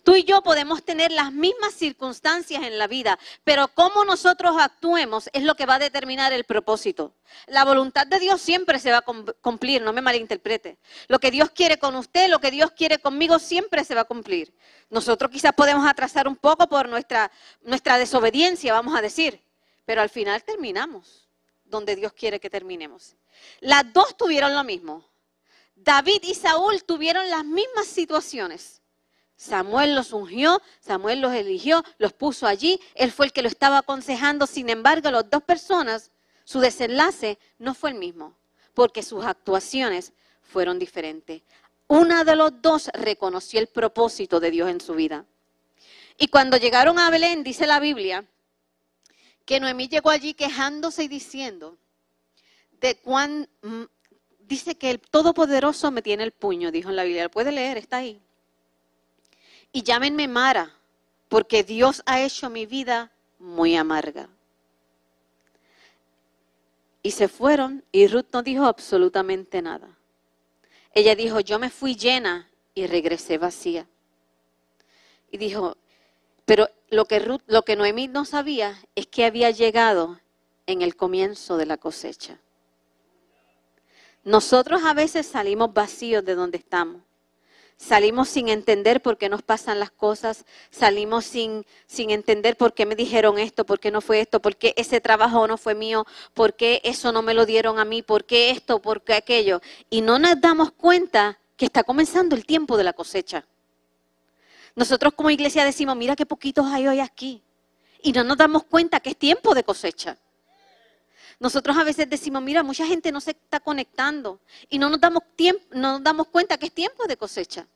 Tú 0.05 0.15
y 0.15 0.25
yo 0.25 0.43
podemos 0.43 0.85
tener 0.85 1.11
las 1.11 1.33
mismas 1.33 1.73
circunstancias 1.73 2.63
en 2.63 2.79
la 2.79 2.87
vida, 2.87 3.19
pero 3.43 3.69
cómo 3.69 4.05
nosotros 4.05 4.55
actuemos 4.61 5.31
es 5.33 5.43
lo 5.45 5.55
que 5.55 5.65
va 5.65 5.77
a 5.77 5.79
determinar 5.79 6.31
el 6.35 6.45
propósito. 6.45 7.15
La 7.47 7.65
voluntad 7.65 8.07
de 8.07 8.21
Dios 8.21 8.43
siempre 8.43 8.79
se 8.79 8.93
va 8.93 8.99
a 8.99 9.05
cumplir, 9.41 9.81
no 9.81 9.95
me 9.95 10.03
malinterprete. 10.03 10.77
Lo 11.09 11.19
que 11.19 11.31
Dios 11.31 11.51
quiere 11.51 11.79
con 11.79 11.97
usted, 11.97 12.29
lo 12.29 12.39
que 12.39 12.51
Dios 12.51 12.73
quiere 12.73 12.99
conmigo, 12.99 13.39
siempre 13.39 13.83
se 13.83 13.95
va 13.95 14.03
a 14.03 14.05
cumplir. 14.05 14.55
Nosotros 14.91 15.31
quizás 15.31 15.55
podemos 15.55 15.89
atrasar 15.89 16.29
un 16.29 16.37
poco 16.37 16.69
por 16.69 16.87
nuestra, 16.87 17.33
nuestra 17.63 17.97
desobediencia, 17.97 18.75
vamos 18.75 18.95
a 18.95 19.01
decir, 19.01 19.43
pero 19.87 20.03
al 20.03 20.11
final 20.11 20.45
terminamos 20.45 21.31
donde 21.65 21.97
Dios 21.97 22.13
quiere 22.13 22.39
que 22.39 22.51
terminemos. 22.51 23.17
Las 23.61 23.91
dos 23.91 24.19
tuvieron 24.19 24.55
lo 24.55 24.65
mismo. 24.65 25.09
David 25.75 26.23
y 26.25 26.35
Saúl 26.35 26.85
tuvieron 26.85 27.29
las 27.31 27.45
mismas 27.45 27.87
situaciones. 27.87 28.83
Samuel 29.45 29.95
los 29.95 30.15
ungió, 30.15 30.63
Samuel 30.81 31.21
los 31.21 31.35
eligió, 31.35 31.85
los 31.99 32.15
puso 32.15 32.47
allí, 32.47 32.81
él 32.95 33.13
fue 33.13 33.27
el 33.27 33.33
que 33.33 33.43
lo 33.43 33.49
estaba 33.49 33.79
aconsejando, 33.79 34.47
sin 34.47 34.71
embargo, 34.71 35.11
las 35.11 35.29
dos 35.29 35.43
personas, 35.43 36.11
su 36.45 36.61
desenlace 36.61 37.39
no 37.59 37.75
fue 37.75 37.91
el 37.91 37.97
mismo, 37.97 38.35
porque 38.73 39.03
sus 39.03 39.23
actuaciones 39.27 40.15
fueron 40.41 40.79
diferentes. 40.79 41.43
Una 41.89 42.25
de 42.25 42.37
los 42.37 42.63
dos 42.63 42.89
reconoció 42.95 43.61
el 43.61 43.67
propósito 43.67 44.41
de 44.41 44.51
Dios 44.51 44.71
en 44.71 44.81
su 44.81 44.95
vida. 44.95 45.27
Y 46.17 46.29
cuando 46.29 46.57
llegaron 46.57 46.99
a 46.99 47.11
Belén, 47.11 47.45
dice 47.45 47.67
la 47.67 47.81
Biblia, 47.81 48.25
que 49.45 49.61
Noemí 49.61 49.89
llegó 49.89 50.09
allí 50.09 50.33
quejándose 50.33 51.05
y 51.05 51.09
diciendo, 51.09 51.77
de 52.81 52.97
cuán, 52.97 53.47
mm, 53.61 53.83
dice 54.39 54.77
que 54.77 54.91
el 54.91 55.01
Todopoderoso 55.01 55.91
me 55.91 56.01
tiene 56.01 56.25
el 56.25 56.33
puño, 56.33 56.71
dijo 56.71 56.89
en 56.89 56.97
la 56.97 57.05
Biblia, 57.05 57.29
puede 57.29 57.53
leer, 57.53 57.77
está 57.77 57.99
ahí 57.99 58.24
y 59.75 59.83
llámenme 59.83 60.29
Mara, 60.29 60.73
porque 61.29 61.65
Dios 61.65 62.01
ha 62.07 62.23
hecho 62.23 62.49
mi 62.49 62.65
vida 62.65 63.11
muy 63.41 63.75
amarga. 63.75 64.29
Y 67.03 67.11
se 67.11 67.27
fueron 67.27 67.85
y 67.91 68.07
Ruth 68.07 68.27
no 68.33 68.45
dijo 68.45 68.67
absolutamente 68.67 69.61
nada. 69.61 69.99
Ella 70.93 71.17
dijo, 71.17 71.41
yo 71.41 71.59
me 71.59 71.71
fui 71.71 71.97
llena 71.97 72.49
y 72.73 72.87
regresé 72.87 73.37
vacía. 73.37 73.89
Y 75.33 75.39
dijo, 75.39 75.77
pero 76.45 76.69
lo 76.91 77.07
que, 77.07 77.19
Ruth, 77.19 77.43
lo 77.49 77.63
que 77.63 77.75
Noemí 77.75 78.07
no 78.07 78.25
sabía 78.25 78.81
es 78.95 79.09
que 79.09 79.25
había 79.25 79.51
llegado 79.51 80.21
en 80.69 80.83
el 80.83 80.95
comienzo 80.95 81.57
de 81.57 81.67
la 81.67 81.79
cosecha. 81.79 82.39
Nosotros 84.23 84.85
a 84.85 84.95
veces 84.95 85.27
salimos 85.27 85.75
vacíos 85.75 86.25
de 86.25 86.37
donde 86.37 86.59
estamos. 86.59 87.03
Salimos 87.77 88.29
sin 88.29 88.49
entender 88.49 89.03
por 89.03 89.19
qué 89.19 89.29
nos 89.29 89.43
pasan 89.43 89.81
las 89.81 89.91
cosas, 89.91 90.45
salimos 90.71 91.25
sin, 91.25 91.67
sin 91.87 92.11
entender 92.11 92.57
por 92.57 92.73
qué 92.73 92.87
me 92.87 92.95
dijeron 92.95 93.39
esto, 93.39 93.67
por 93.67 93.81
qué 93.81 93.91
no 93.91 94.01
fue 94.01 94.21
esto, 94.21 94.41
por 94.41 94.57
qué 94.57 94.75
ese 94.77 95.01
trabajo 95.01 95.47
no 95.47 95.59
fue 95.59 95.75
mío, 95.75 96.07
por 96.35 96.55
qué 96.55 96.81
eso 96.85 97.13
no 97.13 97.23
me 97.23 97.35
lo 97.35 97.47
dieron 97.47 97.79
a 97.79 97.85
mí, 97.85 98.03
por 98.03 98.25
qué 98.25 98.51
esto, 98.51 98.81
por 98.81 99.03
qué 99.03 99.15
aquello. 99.15 99.61
Y 99.91 100.01
no 100.03 100.19
nos 100.19 100.41
damos 100.41 100.73
cuenta 100.73 101.39
que 101.57 101.67
está 101.67 101.83
comenzando 101.83 102.37
el 102.37 102.47
tiempo 102.47 102.77
de 102.77 102.85
la 102.85 102.93
cosecha. 102.93 103.45
Nosotros 104.77 105.13
como 105.15 105.31
iglesia 105.31 105.65
decimos, 105.65 105.97
mira 105.97 106.17
qué 106.17 106.27
poquitos 106.27 106.67
hay 106.67 106.87
hoy 106.87 107.01
aquí. 107.01 107.43
Y 108.03 108.13
no 108.13 108.25
nos 108.25 108.37
damos 108.37 108.65
cuenta 108.65 109.01
que 109.01 109.11
es 109.11 109.17
tiempo 109.17 109.55
de 109.55 109.65
cosecha. 109.65 110.17
Nosotros 111.41 111.77
a 111.77 111.85
veces 111.85 112.09
decimos, 112.09 112.43
mira, 112.43 112.63
mucha 112.63 112.87
gente 112.87 113.11
no 113.13 113.21
se 113.21 113.33
está 113.33 113.61
conectando 113.61 114.41
y 114.69 114.79
no 114.79 114.89
nos 114.89 115.01
damos, 115.01 115.23
tiempo, 115.37 115.65
no 115.73 115.93
nos 115.93 116.03
damos 116.03 116.29
cuenta 116.29 116.59
que 116.59 116.67
es 116.67 116.73
tiempo 116.73 117.07
de 117.07 117.17
cosecha. 117.17 117.67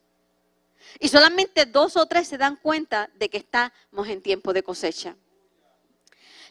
Y 0.99 1.09
solamente 1.09 1.65
dos 1.65 1.97
o 1.97 2.05
tres 2.05 2.27
se 2.27 2.37
dan 2.37 2.55
cuenta 2.55 3.09
de 3.15 3.29
que 3.29 3.37
estamos 3.37 4.07
en 4.07 4.21
tiempo 4.21 4.53
de 4.53 4.63
cosecha. 4.63 5.15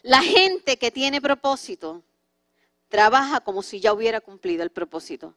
La 0.01 0.21
gente 0.21 0.77
que 0.77 0.91
tiene 0.91 1.19
propósito 1.19 2.03
trabaja 2.87 3.41
como 3.41 3.61
si 3.61 3.79
ya 3.79 3.93
hubiera 3.93 4.21
cumplido 4.21 4.63
el 4.63 4.69
propósito. 4.69 5.35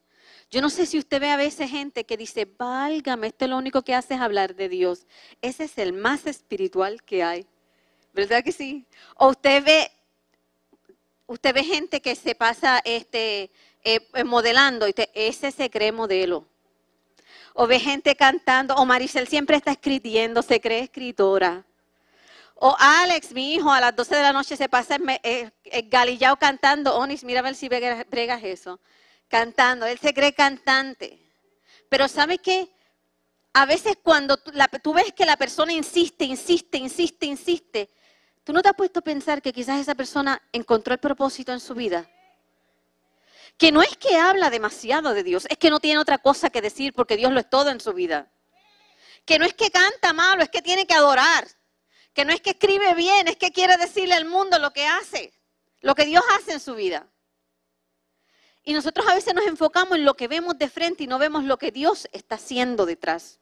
Yo 0.49 0.61
no 0.61 0.69
sé 0.69 0.85
si 0.85 0.97
usted 0.97 1.19
ve 1.19 1.31
a 1.31 1.37
veces 1.37 1.69
gente 1.69 2.05
que 2.05 2.17
dice, 2.17 2.45
válgame, 2.45 3.27
esto 3.27 3.47
lo 3.47 3.57
único 3.57 3.81
que 3.81 3.95
hace 3.95 4.13
es 4.13 4.21
hablar 4.21 4.55
de 4.55 4.69
Dios. 4.69 5.05
Ese 5.41 5.65
es 5.65 5.77
el 5.77 5.93
más 5.93 6.25
espiritual 6.27 7.03
que 7.03 7.23
hay. 7.23 7.47
¿Verdad 8.13 8.43
que 8.43 8.51
sí? 8.51 8.85
O 9.15 9.29
usted 9.29 9.63
ve, 9.63 9.91
usted 11.25 11.53
ve 11.53 11.63
gente 11.63 12.01
que 12.01 12.15
se 12.15 12.35
pasa 12.35 12.81
este, 12.85 13.51
eh, 13.83 14.07
eh, 14.13 14.23
modelando 14.23 14.87
y 14.87 14.93
ese 15.13 15.51
se 15.51 15.69
cree 15.69 15.91
modelo. 15.91 16.47
O 17.53 17.67
ve 17.67 17.79
gente 17.79 18.15
cantando, 18.15 18.75
o 18.75 18.85
Maricel 18.85 19.27
siempre 19.27 19.57
está 19.57 19.71
escribiendo, 19.71 20.41
se 20.41 20.59
cree 20.59 20.79
escritora. 20.79 21.65
O 22.55 22.75
Alex, 22.79 23.33
mi 23.33 23.53
hijo, 23.53 23.71
a 23.71 23.79
las 23.79 23.95
12 23.95 24.15
de 24.15 24.21
la 24.21 24.33
noche 24.33 24.55
se 24.55 24.69
pasa 24.69 24.97
eh, 25.23 25.51
galillao 25.85 26.37
cantando. 26.37 26.95
Onis, 26.95 27.23
mira 27.23 27.41
a 27.41 27.43
ver 27.43 27.55
si 27.55 27.67
bregas 27.67 28.43
eso 28.43 28.79
cantando, 29.33 29.87
él 29.87 29.97
se 29.97 30.13
cree 30.13 30.33
cantante. 30.33 31.19
Pero 31.89 32.07
¿sabe 32.07 32.37
qué? 32.37 32.69
A 33.51 33.65
veces 33.65 33.97
cuando 34.03 34.37
tú, 34.37 34.93
ves 34.93 35.11
que 35.11 35.25
la 35.25 35.37
persona 35.37 35.73
insiste, 35.73 36.23
insiste, 36.23 36.77
insiste, 36.77 37.25
insiste, 37.25 37.89
¿tú 38.43 38.53
no 38.53 38.61
te 38.61 38.69
has 38.69 38.75
puesto 38.75 38.99
a 38.99 39.03
pensar 39.03 39.41
que 39.41 39.53
quizás 39.53 39.79
esa 39.79 39.95
persona 39.95 40.41
encontró 40.51 40.93
el 40.93 40.99
propósito 40.99 41.51
en 41.51 41.59
su 41.59 41.73
vida? 41.73 42.09
Que 43.57 43.71
no 43.71 43.81
es 43.81 43.95
que 43.97 44.15
habla 44.17 44.49
demasiado 44.49 45.13
de 45.13 45.23
Dios, 45.23 45.45
es 45.49 45.57
que 45.57 45.69
no 45.69 45.79
tiene 45.79 45.99
otra 45.99 46.17
cosa 46.17 46.49
que 46.49 46.61
decir 46.61 46.93
porque 46.93 47.17
Dios 47.17 47.31
lo 47.31 47.39
es 47.39 47.49
todo 47.49 47.69
en 47.69 47.79
su 47.79 47.93
vida. 47.93 48.31
Que 49.25 49.39
no 49.39 49.45
es 49.45 49.53
que 49.53 49.71
canta 49.71 50.13
malo, 50.13 50.43
es 50.43 50.49
que 50.49 50.61
tiene 50.61 50.85
que 50.85 50.93
adorar. 50.93 51.47
Que 52.13 52.25
no 52.25 52.33
es 52.33 52.41
que 52.41 52.51
escribe 52.51 52.93
bien, 52.93 53.27
es 53.27 53.37
que 53.37 53.51
quiere 53.51 53.77
decirle 53.77 54.13
al 54.13 54.25
mundo 54.25 54.59
lo 54.59 54.71
que 54.71 54.85
hace, 54.85 55.33
lo 55.81 55.95
que 55.95 56.05
Dios 56.05 56.23
hace 56.37 56.53
en 56.53 56.59
su 56.59 56.75
vida. 56.75 57.07
Y 58.63 58.73
nosotros 58.73 59.07
a 59.07 59.15
veces 59.15 59.33
nos 59.33 59.45
enfocamos 59.45 59.97
en 59.97 60.05
lo 60.05 60.13
que 60.13 60.27
vemos 60.27 60.57
de 60.57 60.69
frente 60.69 61.03
y 61.03 61.07
no 61.07 61.19
vemos 61.19 61.43
lo 61.43 61.57
que 61.57 61.71
Dios 61.71 62.07
está 62.11 62.35
haciendo 62.35 62.85
detrás. 62.85 63.39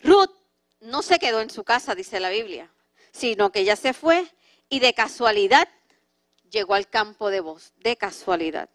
Ruth 0.00 0.30
no 0.80 1.02
se 1.02 1.18
quedó 1.18 1.40
en 1.40 1.50
su 1.50 1.62
casa, 1.62 1.94
dice 1.94 2.18
la 2.18 2.30
Biblia, 2.30 2.72
sino 3.12 3.52
que 3.52 3.60
ella 3.60 3.76
se 3.76 3.92
fue 3.92 4.26
y 4.68 4.80
de 4.80 4.94
casualidad 4.94 5.68
llegó 6.50 6.74
al 6.74 6.88
campo 6.88 7.30
de 7.30 7.40
voz, 7.40 7.72
de 7.78 7.96
casualidad. 7.96 8.68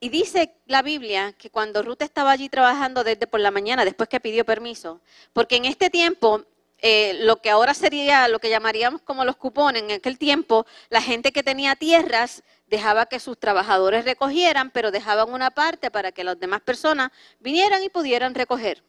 Y 0.00 0.10
dice 0.10 0.54
la 0.66 0.82
Biblia 0.82 1.32
que 1.32 1.50
cuando 1.50 1.82
Ruth 1.82 2.02
estaba 2.02 2.30
allí 2.30 2.48
trabajando 2.48 3.04
desde 3.04 3.26
por 3.26 3.40
la 3.40 3.50
mañana, 3.50 3.84
después 3.84 4.08
que 4.08 4.20
pidió 4.20 4.44
permiso, 4.44 5.00
porque 5.32 5.56
en 5.56 5.64
este 5.64 5.88
tiempo 5.88 6.44
eh, 6.78 7.14
lo 7.20 7.40
que 7.40 7.48
ahora 7.48 7.72
sería 7.72 8.28
lo 8.28 8.38
que 8.38 8.50
llamaríamos 8.50 9.00
como 9.00 9.24
los 9.24 9.36
cupones, 9.36 9.82
en 9.82 9.92
aquel 9.92 10.18
tiempo 10.18 10.66
la 10.90 11.00
gente 11.00 11.32
que 11.32 11.42
tenía 11.42 11.76
tierras 11.76 12.42
dejaba 12.66 13.06
que 13.06 13.20
sus 13.20 13.38
trabajadores 13.38 14.04
recogieran, 14.04 14.70
pero 14.70 14.90
dejaban 14.90 15.32
una 15.32 15.50
parte 15.50 15.90
para 15.90 16.12
que 16.12 16.24
las 16.24 16.38
demás 16.38 16.60
personas 16.60 17.10
vinieran 17.40 17.82
y 17.82 17.88
pudieran 17.88 18.34
recoger. 18.34 18.82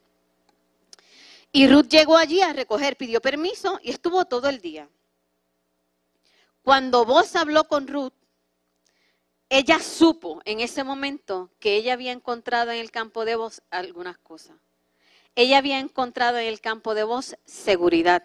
Y 1.56 1.68
Ruth 1.68 1.88
llegó 1.88 2.18
allí 2.18 2.42
a 2.42 2.54
recoger, 2.54 2.98
pidió 2.98 3.22
permiso 3.22 3.80
y 3.82 3.92
estuvo 3.92 4.26
todo 4.26 4.50
el 4.50 4.60
día. 4.60 4.90
Cuando 6.62 7.06
vos 7.06 7.36
habló 7.36 7.68
con 7.68 7.88
Ruth, 7.88 8.14
ella 9.50 9.80
supo 9.80 10.42
en 10.46 10.60
ese 10.60 10.84
momento 10.84 11.50
que 11.60 11.76
ella 11.76 11.94
había 11.94 12.12
encontrado 12.12 12.72
en 12.72 12.80
el 12.80 12.92
campo 12.92 13.26
de 13.26 13.36
voz 13.36 13.62
algunas 13.72 14.18
cosas 14.18 14.58
ella 15.36 15.58
había 15.58 15.80
encontrado 15.80 16.38
en 16.38 16.48
el 16.48 16.62
campo 16.62 16.96
de 16.96 17.04
voz 17.04 17.36
seguridad, 17.44 18.24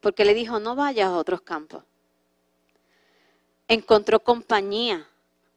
porque 0.00 0.24
le 0.24 0.32
dijo, 0.32 0.60
no 0.60 0.76
vayas 0.76 1.08
a 1.08 1.16
otros 1.16 1.40
campos. 1.42 1.84
Encontró 3.66 4.20
compañía, 4.20 5.08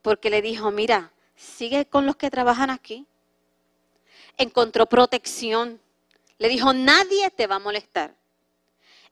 porque 0.02 0.32
le 0.32 0.42
dijo, 0.42 0.72
mira, 0.72 1.12
sigue 1.36 1.86
con 1.86 2.06
los 2.06 2.16
que 2.16 2.32
trabajan 2.32 2.72
aquí. 2.72 3.06
Encontró 4.38 4.88
protección, 4.88 5.80
le 6.38 6.50
dijo, 6.50 6.74
nadie 6.74 7.30
te 7.32 7.48
va 7.48 7.56
a 7.56 7.60
molestar. 7.60 8.16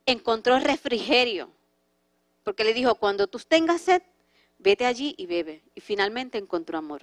Encontró 0.06 0.58
refrigerio, 0.58 1.50
porque 2.44 2.64
le 2.64 2.74
dijo, 2.74 2.94
cuando 2.96 3.26
tú 3.26 3.38
tengas 3.38 3.82
sed, 3.82 4.02
vete 4.58 4.86
allí 4.86 5.14
y 5.16 5.26
bebe. 5.26 5.62
Y 5.74 5.80
finalmente 5.80 6.38
encontró 6.38 6.78
amor. 6.78 7.02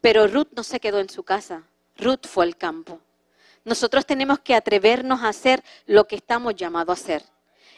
Pero 0.00 0.26
Ruth 0.26 0.48
no 0.56 0.62
se 0.62 0.80
quedó 0.80 0.98
en 0.98 1.10
su 1.10 1.22
casa, 1.22 1.64
Ruth 1.96 2.26
fue 2.26 2.44
al 2.44 2.56
campo. 2.56 3.00
Nosotros 3.64 4.06
tenemos 4.06 4.38
que 4.38 4.54
atrevernos 4.54 5.20
a 5.20 5.28
hacer 5.28 5.62
lo 5.86 6.06
que 6.06 6.16
estamos 6.16 6.54
llamados 6.54 6.98
a 6.98 7.02
hacer. 7.02 7.22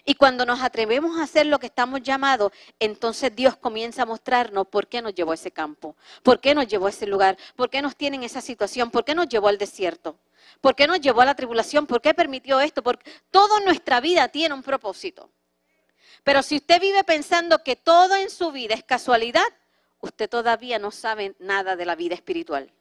Y 0.04 0.14
cuando 0.14 0.44
nos 0.44 0.60
atrevemos 0.60 1.18
a 1.18 1.24
hacer 1.24 1.46
lo 1.46 1.60
que 1.60 1.66
estamos 1.66 2.02
llamados, 2.02 2.52
entonces 2.80 3.34
Dios 3.34 3.56
comienza 3.56 4.02
a 4.02 4.06
mostrarnos 4.06 4.66
por 4.66 4.88
qué 4.88 5.00
nos 5.00 5.14
llevó 5.14 5.30
a 5.30 5.34
ese 5.34 5.52
campo, 5.52 5.96
por 6.24 6.40
qué 6.40 6.54
nos 6.54 6.66
llevó 6.66 6.86
a 6.86 6.90
ese 6.90 7.06
lugar, 7.06 7.36
por 7.54 7.70
qué 7.70 7.82
nos 7.82 7.94
tiene 7.94 8.16
en 8.16 8.24
esa 8.24 8.40
situación, 8.40 8.90
por 8.90 9.04
qué 9.04 9.14
nos 9.14 9.28
llevó 9.28 9.46
al 9.46 9.58
desierto, 9.58 10.16
por 10.60 10.74
qué 10.74 10.86
nos 10.86 11.00
llevó 11.00 11.22
a 11.22 11.26
la 11.26 11.34
tribulación, 11.34 11.86
por 11.86 12.00
qué 12.00 12.14
permitió 12.14 12.60
esto, 12.60 12.82
porque 12.82 13.10
toda 13.30 13.60
nuestra 13.60 14.00
vida 14.00 14.28
tiene 14.28 14.54
un 14.54 14.62
propósito. 14.62 15.30
Pero 16.24 16.42
si 16.42 16.56
usted 16.56 16.80
vive 16.80 17.02
pensando 17.04 17.62
que 17.62 17.76
todo 17.76 18.16
en 18.16 18.30
su 18.30 18.52
vida 18.52 18.74
es 18.74 18.84
casualidad, 18.84 19.42
usted 20.00 20.28
todavía 20.28 20.78
no 20.78 20.90
sabe 20.90 21.34
nada 21.38 21.74
de 21.76 21.84
la 21.84 21.96
vida 21.96 22.14
espiritual. 22.14 22.72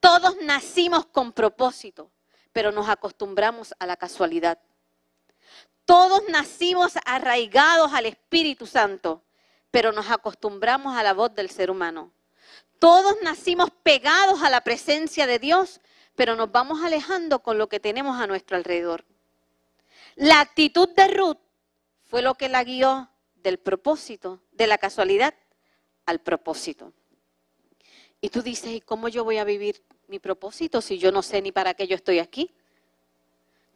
Todos 0.00 0.36
nacimos 0.42 1.06
con 1.06 1.32
propósito, 1.32 2.10
pero 2.52 2.70
nos 2.70 2.88
acostumbramos 2.88 3.74
a 3.78 3.86
la 3.86 3.96
casualidad. 3.96 4.58
Todos 5.84 6.22
nacimos 6.28 6.94
arraigados 7.04 7.92
al 7.92 8.06
Espíritu 8.06 8.66
Santo, 8.66 9.22
pero 9.70 9.92
nos 9.92 10.10
acostumbramos 10.10 10.96
a 10.96 11.02
la 11.02 11.12
voz 11.12 11.34
del 11.34 11.50
ser 11.50 11.70
humano. 11.70 12.12
Todos 12.78 13.16
nacimos 13.22 13.70
pegados 13.82 14.42
a 14.42 14.50
la 14.50 14.62
presencia 14.62 15.26
de 15.26 15.38
Dios, 15.38 15.80
pero 16.16 16.34
nos 16.34 16.50
vamos 16.50 16.82
alejando 16.82 17.40
con 17.40 17.58
lo 17.58 17.68
que 17.68 17.78
tenemos 17.78 18.20
a 18.20 18.26
nuestro 18.26 18.56
alrededor. 18.56 19.04
La 20.16 20.40
actitud 20.40 20.88
de 20.88 21.08
Ruth 21.08 21.38
fue 22.06 22.22
lo 22.22 22.34
que 22.34 22.48
la 22.48 22.64
guió 22.64 23.10
del 23.36 23.58
propósito, 23.58 24.40
de 24.52 24.66
la 24.66 24.78
casualidad 24.78 25.34
al 26.06 26.20
propósito. 26.20 26.92
Y 28.20 28.30
tú 28.30 28.42
dices, 28.42 28.70
¿y 28.72 28.80
cómo 28.80 29.08
yo 29.08 29.24
voy 29.24 29.36
a 29.36 29.44
vivir 29.44 29.82
mi 30.08 30.18
propósito 30.18 30.80
si 30.80 30.98
yo 30.98 31.12
no 31.12 31.22
sé 31.22 31.42
ni 31.42 31.52
para 31.52 31.74
qué 31.74 31.86
yo 31.86 31.94
estoy 31.94 32.18
aquí? 32.18 32.50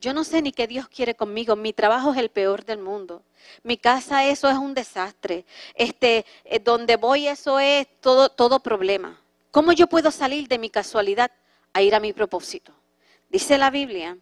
Yo 0.01 0.15
no 0.15 0.25
sé 0.25 0.41
ni 0.41 0.51
qué 0.51 0.67
Dios 0.67 0.89
quiere 0.89 1.15
conmigo. 1.15 1.57
Mi 1.57 1.75
trabajo 1.75 2.13
es 2.13 2.19
el 2.19 2.31
peor 2.31 2.65
del 2.65 2.79
mundo. 2.79 3.23
Mi 3.63 3.77
casa 3.77 4.25
eso 4.25 4.49
es 4.49 4.57
un 4.57 4.73
desastre. 4.73 5.45
Este, 5.75 6.25
eh, 6.45 6.59
donde 6.59 6.97
voy 6.97 7.29
eso 7.29 7.61
es 7.61 7.87
todo, 8.01 8.31
todo 8.31 8.61
problema. 8.61 9.21
¿Cómo 9.51 9.73
yo 9.73 9.89
puedo 9.89 10.11
salir 10.11 10.49
de 10.49 10.59
mi 10.59 10.71
casualidad 10.71 11.31
a 11.73 11.83
ir 11.83 11.95
a 11.95 12.01
mi 12.01 12.13
propósito? 12.13 12.73
Dice 13.29 13.59
la 13.59 13.71
Biblia 13.71 14.19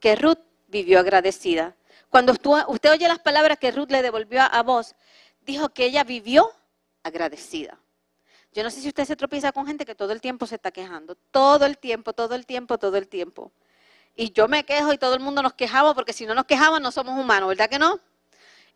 que 0.00 0.16
Ruth 0.16 0.38
vivió 0.68 1.00
agradecida. 1.00 1.76
Cuando 2.08 2.32
usted 2.32 2.90
oye 2.90 3.08
las 3.08 3.18
palabras 3.18 3.58
que 3.58 3.70
Ruth 3.70 3.90
le 3.90 4.02
devolvió 4.02 4.40
a 4.42 4.62
vos, 4.62 4.94
dijo 5.42 5.68
que 5.70 5.84
ella 5.84 6.04
vivió 6.04 6.50
agradecida. 7.02 7.78
Yo 8.52 8.62
no 8.62 8.70
sé 8.70 8.80
si 8.80 8.88
usted 8.88 9.04
se 9.04 9.16
tropieza 9.16 9.52
con 9.52 9.66
gente 9.66 9.84
que 9.84 9.94
todo 9.94 10.12
el 10.12 10.20
tiempo 10.20 10.46
se 10.46 10.54
está 10.54 10.70
quejando. 10.70 11.16
Todo 11.30 11.66
el 11.66 11.78
tiempo, 11.78 12.12
todo 12.12 12.34
el 12.34 12.46
tiempo, 12.46 12.78
todo 12.78 12.96
el 12.96 13.08
tiempo. 13.08 13.52
Y 14.16 14.32
yo 14.32 14.48
me 14.48 14.64
quejo 14.64 14.92
y 14.92 14.98
todo 14.98 15.14
el 15.14 15.20
mundo 15.20 15.42
nos 15.42 15.52
quejamos 15.52 15.94
porque 15.94 16.12
si 16.12 16.26
no 16.26 16.34
nos 16.34 16.44
quejamos 16.44 16.80
no 16.80 16.90
somos 16.90 17.18
humanos, 17.18 17.50
¿verdad 17.50 17.68
que 17.68 17.78
no? 17.78 18.00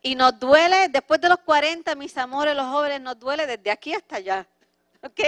Y 0.01 0.15
nos 0.15 0.39
duele, 0.39 0.89
después 0.89 1.19
de 1.19 1.29
los 1.29 1.39
40, 1.39 1.95
mis 1.95 2.17
amores, 2.17 2.55
los 2.55 2.67
jóvenes, 2.67 3.01
nos 3.01 3.19
duele 3.19 3.45
desde 3.45 3.71
aquí 3.71 3.93
hasta 3.93 4.17
allá. 4.17 4.47
¿Ok? 5.03 5.19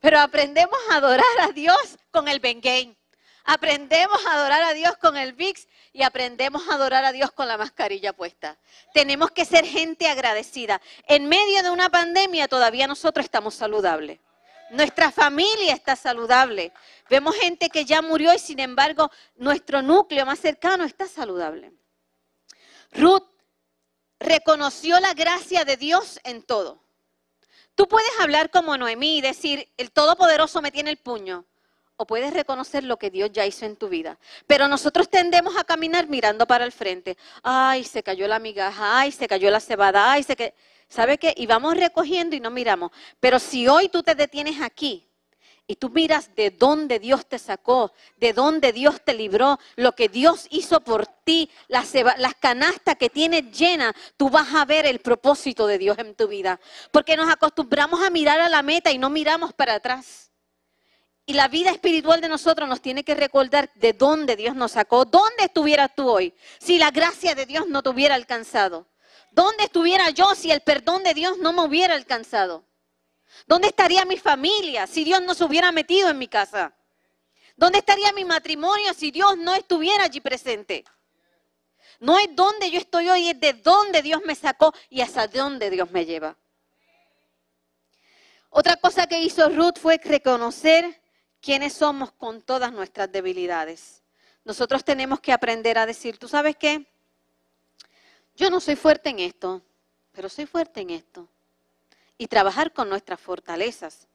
Pero 0.00 0.20
aprendemos 0.20 0.78
a 0.90 0.96
adorar 0.96 1.24
a 1.40 1.52
Dios 1.52 1.98
con 2.10 2.28
el 2.28 2.38
Bengain. 2.40 2.96
Aprendemos 3.44 4.26
a 4.26 4.34
adorar 4.34 4.62
a 4.64 4.74
Dios 4.74 4.96
con 4.96 5.16
el 5.16 5.32
VIX 5.32 5.68
y 5.92 6.02
aprendemos 6.02 6.68
a 6.68 6.74
adorar 6.74 7.04
a 7.04 7.12
Dios 7.12 7.30
con 7.30 7.46
la 7.46 7.56
mascarilla 7.56 8.12
puesta. 8.12 8.58
Tenemos 8.92 9.30
que 9.30 9.44
ser 9.44 9.64
gente 9.64 10.08
agradecida. 10.08 10.82
En 11.06 11.28
medio 11.28 11.62
de 11.62 11.70
una 11.70 11.88
pandemia 11.88 12.48
todavía 12.48 12.88
nosotros 12.88 13.24
estamos 13.24 13.54
saludables. 13.54 14.18
Nuestra 14.70 15.12
familia 15.12 15.74
está 15.74 15.94
saludable. 15.94 16.72
Vemos 17.08 17.36
gente 17.36 17.70
que 17.70 17.84
ya 17.84 18.02
murió 18.02 18.34
y 18.34 18.40
sin 18.40 18.58
embargo 18.58 19.12
nuestro 19.36 19.80
núcleo 19.80 20.26
más 20.26 20.40
cercano 20.40 20.82
está 20.82 21.06
saludable. 21.06 21.72
Ruth 22.90 23.28
reconoció 24.18 24.98
la 24.98 25.14
gracia 25.14 25.64
de 25.64 25.76
Dios 25.76 26.18
en 26.24 26.42
todo. 26.42 26.85
Tú 27.76 27.86
puedes 27.86 28.10
hablar 28.20 28.50
como 28.50 28.76
Noemí 28.76 29.18
y 29.18 29.20
decir, 29.20 29.68
el 29.76 29.92
Todopoderoso 29.92 30.60
me 30.62 30.72
tiene 30.72 30.90
el 30.90 30.96
puño. 30.96 31.44
O 31.98 32.06
puedes 32.06 32.34
reconocer 32.34 32.84
lo 32.84 32.98
que 32.98 33.10
Dios 33.10 33.30
ya 33.32 33.46
hizo 33.46 33.64
en 33.64 33.76
tu 33.76 33.88
vida. 33.88 34.18
Pero 34.46 34.66
nosotros 34.66 35.08
tendemos 35.08 35.56
a 35.56 35.64
caminar 35.64 36.08
mirando 36.08 36.46
para 36.46 36.64
el 36.64 36.72
frente. 36.72 37.16
Ay, 37.42 37.84
se 37.84 38.02
cayó 38.02 38.26
la 38.26 38.38
migaja, 38.38 38.98
ay, 38.98 39.12
se 39.12 39.28
cayó 39.28 39.50
la 39.50 39.60
cebada, 39.60 40.10
ay, 40.12 40.22
se 40.22 40.36
que 40.36 40.54
¿Sabe 40.88 41.18
qué? 41.18 41.34
Y 41.36 41.46
vamos 41.46 41.76
recogiendo 41.76 42.36
y 42.36 42.40
no 42.40 42.50
miramos. 42.50 42.90
Pero 43.18 43.38
si 43.38 43.66
hoy 43.66 43.88
tú 43.88 44.02
te 44.02 44.14
detienes 44.14 44.60
aquí 44.60 45.05
y 45.66 45.76
tú 45.76 45.90
miras 45.90 46.34
de 46.36 46.50
dónde 46.50 46.98
Dios 46.98 47.26
te 47.26 47.38
sacó, 47.38 47.92
de 48.16 48.32
dónde 48.32 48.72
Dios 48.72 49.00
te 49.04 49.14
libró, 49.14 49.58
lo 49.74 49.92
que 49.92 50.08
Dios 50.08 50.46
hizo 50.50 50.80
por 50.80 51.06
ti, 51.06 51.50
las, 51.66 51.92
canastas 52.38 52.96
que 52.96 53.10
tienes 53.10 53.50
llenas, 53.50 53.94
tú 54.16 54.30
vas 54.30 54.54
a 54.54 54.64
ver 54.64 54.86
el 54.86 55.00
propósito 55.00 55.66
de 55.66 55.78
Dios 55.78 55.98
en 55.98 56.14
tu 56.14 56.28
vida. 56.28 56.60
Porque 56.92 57.16
nos 57.16 57.28
acostumbramos 57.28 58.00
a 58.00 58.10
mirar 58.10 58.40
a 58.40 58.48
la 58.48 58.62
meta 58.62 58.92
y 58.92 58.98
no 58.98 59.10
miramos 59.10 59.52
para 59.52 59.74
atrás. 59.74 60.30
Y 61.28 61.32
la 61.32 61.48
vida 61.48 61.70
espiritual 61.70 62.20
de 62.20 62.28
nosotros 62.28 62.68
nos 62.68 62.80
tiene 62.80 63.02
que 63.02 63.16
recordar 63.16 63.72
de 63.74 63.92
dónde 63.92 64.36
Dios 64.36 64.54
nos 64.54 64.72
sacó, 64.72 65.04
dónde 65.04 65.46
estuvieras 65.46 65.90
tú 65.96 66.08
hoy, 66.08 66.32
si 66.60 66.78
la 66.78 66.92
gracia 66.92 67.34
de 67.34 67.46
Dios 67.46 67.66
no 67.66 67.82
te 67.82 67.88
hubiera 67.88 68.14
alcanzado. 68.14 68.86
¿Dónde 69.32 69.64
estuviera 69.64 70.10
yo 70.10 70.26
si 70.36 70.52
el 70.52 70.60
perdón 70.60 71.02
de 71.02 71.14
Dios 71.14 71.38
no 71.38 71.52
me 71.52 71.62
hubiera 71.62 71.94
alcanzado? 71.94 72.64
¿Dónde 73.46 73.68
estaría 73.68 74.04
mi 74.04 74.16
familia 74.16 74.86
si 74.86 75.04
Dios 75.04 75.22
no 75.22 75.34
se 75.34 75.44
hubiera 75.44 75.72
metido 75.72 76.08
en 76.08 76.18
mi 76.18 76.28
casa? 76.28 76.74
¿Dónde 77.56 77.78
estaría 77.78 78.12
mi 78.12 78.24
matrimonio 78.24 78.92
si 78.94 79.10
Dios 79.10 79.36
no 79.38 79.54
estuviera 79.54 80.04
allí 80.04 80.20
presente? 80.20 80.84
No 82.00 82.18
es 82.18 82.28
donde 82.34 82.70
yo 82.70 82.78
estoy 82.78 83.08
hoy, 83.08 83.28
es 83.28 83.40
de 83.40 83.54
dónde 83.54 84.02
Dios 84.02 84.20
me 84.24 84.34
sacó 84.34 84.74
y 84.90 85.00
hasta 85.00 85.26
dónde 85.28 85.70
Dios 85.70 85.90
me 85.90 86.04
lleva. 86.04 86.36
Otra 88.50 88.76
cosa 88.76 89.06
que 89.06 89.20
hizo 89.20 89.48
Ruth 89.48 89.78
fue 89.80 89.98
reconocer 90.02 91.00
quiénes 91.40 91.72
somos 91.72 92.12
con 92.12 92.42
todas 92.42 92.72
nuestras 92.72 93.10
debilidades. 93.10 94.02
Nosotros 94.44 94.84
tenemos 94.84 95.20
que 95.20 95.32
aprender 95.32 95.78
a 95.78 95.86
decir, 95.86 96.18
¿tú 96.18 96.28
sabes 96.28 96.56
qué? 96.56 96.86
Yo 98.34 98.50
no 98.50 98.60
soy 98.60 98.76
fuerte 98.76 99.08
en 99.08 99.20
esto, 99.20 99.62
pero 100.12 100.28
soy 100.28 100.46
fuerte 100.46 100.80
en 100.80 100.90
esto 100.90 101.28
y 102.18 102.28
trabajar 102.28 102.72
con 102.72 102.88
nuestras 102.88 103.20
fortalezas. 103.20 104.08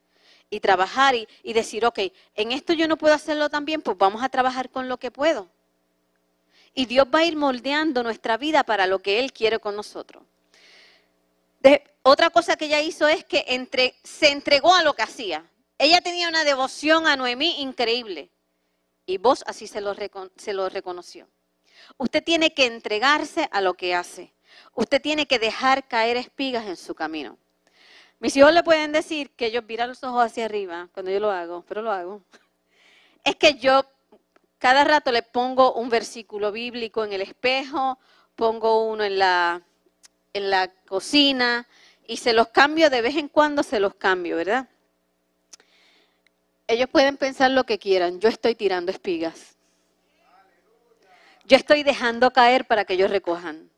Y 0.50 0.60
trabajar 0.60 1.16
y, 1.16 1.54
decir, 1.54 1.86
ok, 1.86 2.00
en 2.36 2.52
esto 2.52 2.74
yo 2.74 2.88
no 2.88 2.98
puedo 2.98 3.14
hacerlo 3.14 3.50
tan 3.50 3.64
bien, 3.64 3.82
pues 3.82 3.98
vamos 3.98 4.22
a 4.22 4.28
trabajar 4.28 4.70
con 4.70 4.90
lo 4.90 4.98
que 4.98 5.10
puedo. 5.10 5.50
Y 6.74 6.86
Dios 6.88 7.08
va 7.14 7.20
a 7.20 7.26
ir 7.26 7.38
moldeando 7.38 8.04
nuestra 8.04 8.36
vida 8.36 8.64
para 8.64 8.86
lo 8.86 9.00
que 9.00 9.20
Él 9.20 9.32
quiere 9.32 9.60
con 9.60 9.76
nosotros. 9.76 10.24
otra 12.04 12.30
cosa 12.32 12.58
que 12.58 12.66
ella 12.66 12.82
hizo 12.82 13.08
es 13.08 13.24
que 13.24 13.46
entre, 13.48 13.96
se 14.04 14.30
entregó 14.30 14.74
a 14.74 14.84
lo 14.84 14.94
que 14.94 15.04
hacía. 15.04 15.46
Ella 15.78 16.02
tenía 16.02 16.28
una 16.28 16.44
devoción 16.44 17.08
a 17.08 17.16
Noemí 17.16 17.62
increíble. 17.62 18.30
Y 19.06 19.20
vos 19.20 19.44
así 19.48 19.68
se 19.68 19.82
lo 19.82 20.70
reconoció. 20.70 21.28
Usted 21.98 22.24
tiene 22.24 22.54
que 22.54 22.66
entregarse 22.66 23.48
a 23.52 23.62
lo 23.62 23.76
que 23.76 23.96
hace. 23.96 24.34
Usted 24.76 25.02
tiene 25.02 25.28
que 25.28 25.40
dejar 25.40 25.88
caer 25.88 26.18
espigas 26.18 26.66
en 26.66 26.78
su 26.78 26.96
camino. 26.96 27.38
Mis 28.22 28.38
hijos 28.38 28.54
le 28.54 28.62
pueden 28.62 28.92
decir 28.92 29.32
que 29.32 29.50
yo 29.50 29.64
mira 29.64 29.88
los 29.88 30.04
ojos 30.04 30.24
hacia 30.24 30.46
arriba 30.46 30.90
cuando 30.94 31.10
yo 31.10 31.20
lo 31.20 31.32
hago, 31.32 31.66
pero 31.68 31.82
lo 31.82 31.92
hago. 31.92 32.22
Es 33.24 33.36
que 33.36 33.56
yo 33.56 33.84
cada 34.60 34.84
rato 34.84 35.12
le 35.12 35.24
pongo 35.24 35.74
un 35.74 35.90
versículo 35.90 36.52
bíblico 36.52 37.04
en 37.04 37.14
el 37.14 37.22
espejo, 37.22 37.98
pongo 38.36 38.86
uno 38.86 39.04
en 39.04 39.18
la, 39.18 39.64
en 40.34 40.52
la 40.52 40.68
cocina 40.88 41.68
y 42.06 42.18
se 42.18 42.34
los 42.34 42.50
cambio 42.50 42.92
de 42.92 43.02
vez 43.02 43.16
en 43.16 43.28
cuando, 43.28 43.64
se 43.64 43.80
los 43.80 43.96
cambio, 43.96 44.38
¿verdad? 44.38 44.70
Ellos 46.68 46.90
pueden 46.90 47.18
pensar 47.18 47.50
lo 47.50 47.64
que 47.64 47.80
quieran, 47.80 48.20
yo 48.20 48.30
estoy 48.30 48.54
tirando 48.54 48.92
espigas. 48.92 49.56
Yo 51.46 51.58
estoy 51.58 51.82
dejando 51.82 52.30
caer 52.32 52.66
para 52.66 52.86
que 52.86 52.94
ellos 52.94 53.10
recojan. 53.10 53.71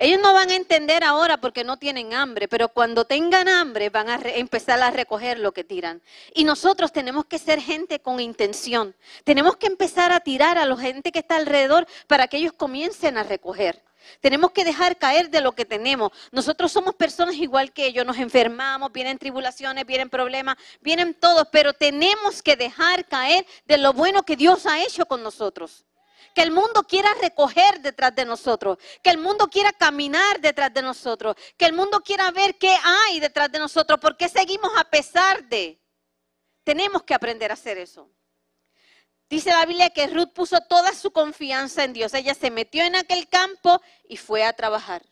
Ellos 0.00 0.20
no 0.22 0.32
van 0.32 0.50
a 0.50 0.54
entender 0.54 1.02
ahora 1.02 1.40
porque 1.40 1.64
no 1.64 1.76
tienen 1.76 2.14
hambre, 2.14 2.46
pero 2.46 2.68
cuando 2.68 3.04
tengan 3.04 3.48
hambre 3.48 3.90
van 3.90 4.08
a 4.08 4.20
empezar 4.26 4.80
a 4.80 4.92
recoger 4.92 5.40
lo 5.40 5.50
que 5.50 5.64
tiran. 5.64 6.00
Y 6.34 6.44
nosotros 6.44 6.92
tenemos 6.92 7.24
que 7.24 7.40
ser 7.40 7.60
gente 7.60 7.98
con 7.98 8.20
intención. 8.20 8.94
Tenemos 9.24 9.56
que 9.56 9.66
empezar 9.66 10.12
a 10.12 10.20
tirar 10.20 10.56
a 10.56 10.66
la 10.66 10.76
gente 10.76 11.10
que 11.10 11.18
está 11.18 11.34
alrededor 11.34 11.88
para 12.06 12.28
que 12.28 12.36
ellos 12.36 12.52
comiencen 12.52 13.18
a 13.18 13.24
recoger. 13.24 13.82
Tenemos 14.20 14.52
que 14.52 14.64
dejar 14.64 14.96
caer 14.98 15.30
de 15.30 15.40
lo 15.40 15.50
que 15.50 15.64
tenemos. 15.64 16.12
Nosotros 16.30 16.70
somos 16.70 16.94
personas 16.94 17.34
igual 17.34 17.72
que 17.72 17.86
ellos, 17.86 18.06
nos 18.06 18.18
enfermamos, 18.18 18.92
vienen 18.92 19.18
tribulaciones, 19.18 19.84
vienen 19.84 20.08
problemas, 20.08 20.56
vienen 20.80 21.12
todos, 21.12 21.48
pero 21.50 21.72
tenemos 21.72 22.40
que 22.40 22.54
dejar 22.54 23.04
caer 23.06 23.44
de 23.66 23.78
lo 23.78 23.92
bueno 23.92 24.22
que 24.22 24.36
Dios 24.36 24.64
ha 24.64 24.80
hecho 24.80 25.06
con 25.06 25.24
nosotros 25.24 25.87
que 26.34 26.42
el 26.42 26.50
mundo 26.50 26.82
quiera 26.84 27.08
recoger 27.20 27.80
detrás 27.80 28.14
de 28.14 28.24
nosotros, 28.24 28.78
que 29.02 29.10
el 29.10 29.18
mundo 29.18 29.48
quiera 29.48 29.72
caminar 29.72 30.40
detrás 30.40 30.72
de 30.72 30.82
nosotros, 30.82 31.36
que 31.56 31.66
el 31.66 31.72
mundo 31.72 32.00
quiera 32.00 32.30
ver 32.30 32.56
qué 32.58 32.74
hay 32.82 33.20
detrás 33.20 33.50
de 33.50 33.58
nosotros, 33.58 33.98
por 34.00 34.16
qué 34.16 34.28
seguimos 34.28 34.70
a 34.76 34.84
pesar 34.84 35.44
de. 35.48 35.80
Tenemos 36.64 37.02
que 37.02 37.14
aprender 37.14 37.50
a 37.50 37.54
hacer 37.54 37.78
eso. 37.78 38.10
Dice 39.28 39.50
la 39.50 39.66
Biblia 39.66 39.90
que 39.90 40.06
Ruth 40.06 40.32
puso 40.32 40.58
toda 40.68 40.94
su 40.94 41.10
confianza 41.10 41.84
en 41.84 41.92
Dios. 41.92 42.14
Ella 42.14 42.34
se 42.34 42.50
metió 42.50 42.84
en 42.84 42.96
aquel 42.96 43.28
campo 43.28 43.80
y 44.08 44.16
fue 44.16 44.44
a 44.44 44.54
trabajar. 44.54 45.04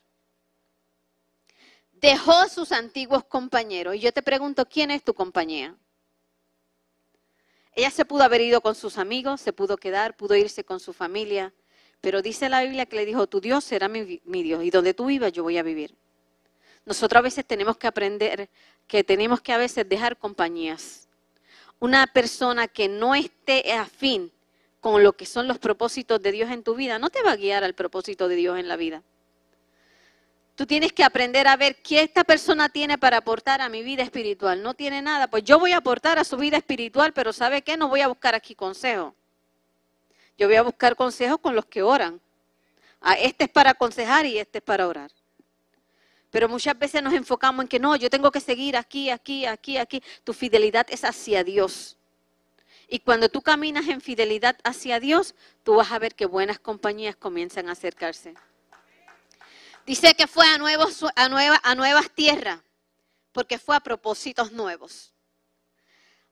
Dejó 1.92 2.48
sus 2.48 2.72
antiguos 2.72 3.24
compañeros. 3.24 3.94
Y 3.94 4.00
yo 4.00 4.12
te 4.12 4.22
pregunto, 4.22 4.66
¿quién 4.66 4.90
es 4.90 5.02
tu 5.04 5.12
compañía? 5.12 5.76
Ella 7.76 7.90
se 7.90 8.06
pudo 8.06 8.22
haber 8.22 8.40
ido 8.40 8.62
con 8.62 8.74
sus 8.74 8.96
amigos, 8.96 9.42
se 9.42 9.52
pudo 9.52 9.76
quedar, 9.76 10.16
pudo 10.16 10.34
irse 10.34 10.64
con 10.64 10.80
su 10.80 10.94
familia, 10.94 11.52
pero 12.00 12.22
dice 12.22 12.48
la 12.48 12.62
Biblia 12.62 12.86
que 12.86 12.96
le 12.96 13.04
dijo, 13.04 13.26
tu 13.26 13.38
Dios 13.38 13.64
será 13.64 13.86
mi, 13.86 14.20
Dios 14.24 14.64
y 14.64 14.70
donde 14.70 14.94
tú 14.94 15.06
vivas 15.06 15.30
yo 15.30 15.42
voy 15.42 15.58
a 15.58 15.62
vivir. 15.62 15.94
Nosotros 16.86 17.18
a 17.18 17.22
veces 17.22 17.44
tenemos 17.44 17.76
que 17.76 17.86
aprender 17.86 18.48
que 18.86 19.04
tenemos 19.04 19.42
que 19.42 19.52
a 19.52 19.58
veces 19.58 19.86
dejar 19.86 20.16
compañías. 20.16 21.06
Una 21.78 22.06
persona 22.06 22.66
que 22.66 22.88
no 22.88 23.14
esté 23.14 23.70
afín 23.74 24.32
con 24.80 25.02
lo 25.02 25.12
que 25.12 25.26
son 25.26 25.46
los 25.46 25.58
propósitos 25.58 26.22
de 26.22 26.32
Dios 26.32 26.50
en 26.50 26.62
tu 26.62 26.76
vida, 26.76 26.98
no 26.98 27.10
te 27.10 27.22
va 27.22 27.32
a 27.32 27.36
guiar 27.36 27.62
al 27.62 27.74
propósito 27.74 28.26
de 28.26 28.36
Dios 28.36 28.58
en 28.58 28.68
la 28.68 28.76
vida. 28.76 29.02
Tú 30.56 30.64
tienes 30.66 30.94
que 30.94 31.04
aprender 31.04 31.46
a 31.48 31.56
ver 31.56 31.76
qué 31.82 32.00
esta 32.00 32.24
persona 32.24 32.70
tiene 32.70 32.96
para 32.96 33.18
aportar 33.18 33.60
a 33.60 33.68
mi 33.68 33.82
vida 33.82 34.02
espiritual. 34.02 34.62
No 34.62 34.72
tiene 34.72 35.02
nada, 35.02 35.28
pues 35.28 35.44
yo 35.44 35.58
voy 35.58 35.72
a 35.72 35.76
aportar 35.76 36.18
a 36.18 36.24
su 36.24 36.38
vida 36.38 36.56
espiritual, 36.56 37.12
pero 37.12 37.34
¿sabe 37.34 37.60
qué? 37.60 37.76
No 37.76 37.88
voy 37.88 38.00
a 38.00 38.08
buscar 38.08 38.34
aquí 38.34 38.54
consejo. 38.54 39.14
Yo 40.38 40.48
voy 40.48 40.56
a 40.56 40.62
buscar 40.62 40.96
consejos 40.96 41.38
con 41.40 41.54
los 41.54 41.66
que 41.66 41.82
oran. 41.82 42.22
Ah, 43.02 43.14
este 43.14 43.44
es 43.44 43.50
para 43.50 43.72
aconsejar 43.72 44.24
y 44.24 44.38
este 44.38 44.58
es 44.58 44.64
para 44.64 44.88
orar. 44.88 45.10
Pero 46.30 46.48
muchas 46.48 46.78
veces 46.78 47.02
nos 47.02 47.12
enfocamos 47.12 47.64
en 47.64 47.68
que 47.68 47.78
no, 47.78 47.94
yo 47.94 48.08
tengo 48.08 48.30
que 48.32 48.40
seguir 48.40 48.78
aquí, 48.78 49.10
aquí, 49.10 49.44
aquí, 49.44 49.76
aquí. 49.76 50.02
Tu 50.24 50.32
fidelidad 50.32 50.86
es 50.88 51.04
hacia 51.04 51.44
Dios. 51.44 51.98
Y 52.88 53.00
cuando 53.00 53.28
tú 53.28 53.42
caminas 53.42 53.88
en 53.88 54.00
fidelidad 54.00 54.56
hacia 54.64 55.00
Dios, 55.00 55.34
tú 55.64 55.74
vas 55.74 55.92
a 55.92 55.98
ver 55.98 56.14
que 56.14 56.24
buenas 56.24 56.58
compañías 56.58 57.14
comienzan 57.14 57.68
a 57.68 57.72
acercarse. 57.72 58.34
Dice 59.86 60.14
que 60.14 60.26
fue 60.26 60.44
a, 60.48 60.58
nuevos, 60.58 61.04
a, 61.14 61.28
nueva, 61.28 61.60
a 61.62 61.76
nuevas 61.76 62.10
tierras, 62.10 62.60
porque 63.30 63.56
fue 63.56 63.76
a 63.76 63.80
propósitos 63.80 64.50
nuevos. 64.50 65.14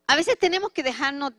A 0.08 0.16
veces 0.16 0.36
tenemos 0.36 0.72
que 0.72 0.82
dejarnos, 0.82 1.32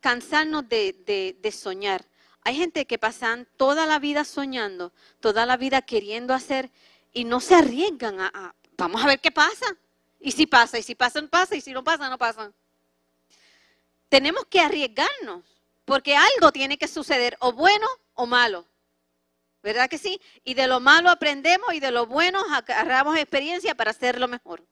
cansarnos 0.00 0.68
de, 0.68 1.54
soñar. 1.58 2.04
Hay 2.42 2.56
gente 2.56 2.86
que 2.86 2.98
pasan 2.98 3.48
toda 3.56 3.86
la 3.86 3.98
vida 3.98 4.24
soñando, 4.24 4.92
toda 5.20 5.46
la 5.46 5.56
vida 5.56 5.80
queriendo 5.80 6.34
hacer 6.34 6.70
y 7.10 7.24
no 7.24 7.40
se 7.40 7.54
arriesgan 7.54 8.20
a, 8.20 8.54
vamos 8.76 9.02
a 9.02 9.06
ver 9.06 9.20
qué 9.20 9.30
pasa. 9.30 9.76
Y 10.20 10.32
si 10.32 10.46
pasa, 10.46 10.78
y 10.78 10.82
si 10.82 10.94
pasa, 10.94 11.26
pasa, 11.26 11.56
y 11.56 11.62
si 11.62 11.72
no 11.72 11.82
pasa, 11.82 12.10
no 12.10 12.18
pasa. 12.18 12.52
Tenemos 14.10 14.44
que 14.44 14.60
arriesgarnos, 14.60 15.42
porque 15.86 16.14
algo 16.16 16.52
tiene 16.52 16.76
que 16.76 16.86
suceder, 16.86 17.34
o 17.40 17.52
bueno 17.52 17.86
o 18.12 18.26
malo. 18.26 18.66
¿Verdad 19.62 19.88
que 19.88 19.98
sí? 19.98 20.20
Y 20.44 20.54
de 20.54 20.66
lo 20.66 20.80
malo 20.80 21.10
aprendemos 21.10 21.72
y 21.72 21.80
de 21.80 21.90
lo 21.90 22.06
bueno 22.06 22.44
agarramos 22.50 23.16
experiencia 23.16 23.74
para 23.74 23.92
hacerlo 23.92 24.28
mejor. 24.28 24.66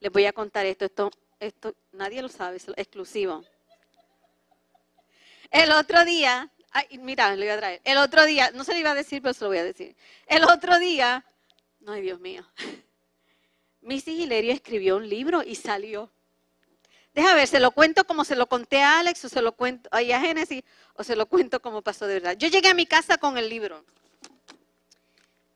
Les 0.00 0.12
voy 0.12 0.26
a 0.26 0.32
contar 0.32 0.66
esto, 0.66 0.84
esto, 0.84 1.10
esto 1.40 1.74
nadie 1.92 2.22
lo 2.22 2.28
sabe, 2.28 2.56
es 2.56 2.68
exclusivo. 2.76 3.44
El 5.50 5.72
otro 5.72 6.04
día, 6.04 6.50
ay, 6.70 6.98
mira, 6.98 7.34
le 7.34 7.46
voy 7.46 7.54
a 7.54 7.58
traer. 7.58 7.80
El 7.84 7.98
otro 7.98 8.24
día, 8.24 8.50
no 8.52 8.64
se 8.64 8.72
lo 8.72 8.78
iba 8.78 8.90
a 8.90 8.94
decir, 8.94 9.22
pero 9.22 9.34
se 9.34 9.44
lo 9.44 9.48
voy 9.48 9.58
a 9.58 9.64
decir. 9.64 9.96
El 10.26 10.44
otro 10.44 10.78
día, 10.78 11.24
ay 11.86 12.02
Dios 12.02 12.20
mío, 12.20 12.46
Missy 13.80 14.22
Hilerio 14.22 14.52
escribió 14.52 14.96
un 14.96 15.08
libro 15.08 15.42
y 15.42 15.54
salió. 15.54 16.10
Deja 17.16 17.34
ver, 17.34 17.48
se 17.48 17.60
lo 17.60 17.70
cuento 17.70 18.06
como 18.06 18.26
se 18.26 18.36
lo 18.36 18.46
conté 18.46 18.82
a 18.82 18.98
Alex 18.98 19.24
o 19.24 19.30
se 19.30 19.40
lo 19.40 19.52
cuento 19.52 19.88
a 19.90 20.00
Génesis 20.00 20.62
o 20.92 21.02
se 21.02 21.16
lo 21.16 21.24
cuento 21.24 21.62
como 21.62 21.80
pasó 21.80 22.06
de 22.06 22.12
verdad. 22.12 22.36
Yo 22.36 22.48
llegué 22.48 22.68
a 22.68 22.74
mi 22.74 22.84
casa 22.84 23.16
con 23.16 23.38
el 23.38 23.48
libro. 23.48 23.82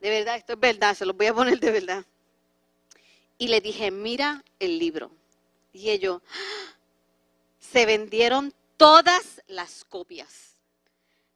De 0.01 0.09
verdad, 0.09 0.37
esto 0.37 0.55
es 0.55 0.59
verdad, 0.59 0.97
se 0.97 1.05
lo 1.05 1.13
voy 1.13 1.27
a 1.27 1.35
poner 1.35 1.61
de 1.61 1.71
verdad. 1.71 2.07
Y 3.37 3.49
le 3.49 3.61
dije, 3.61 3.91
mira 3.91 4.43
el 4.59 4.79
libro. 4.79 5.11
Y 5.75 5.91
ellos, 5.91 6.23
se 7.59 7.85
vendieron 7.85 8.55
todas 8.79 9.43
las 9.47 9.85
copias. 9.85 10.55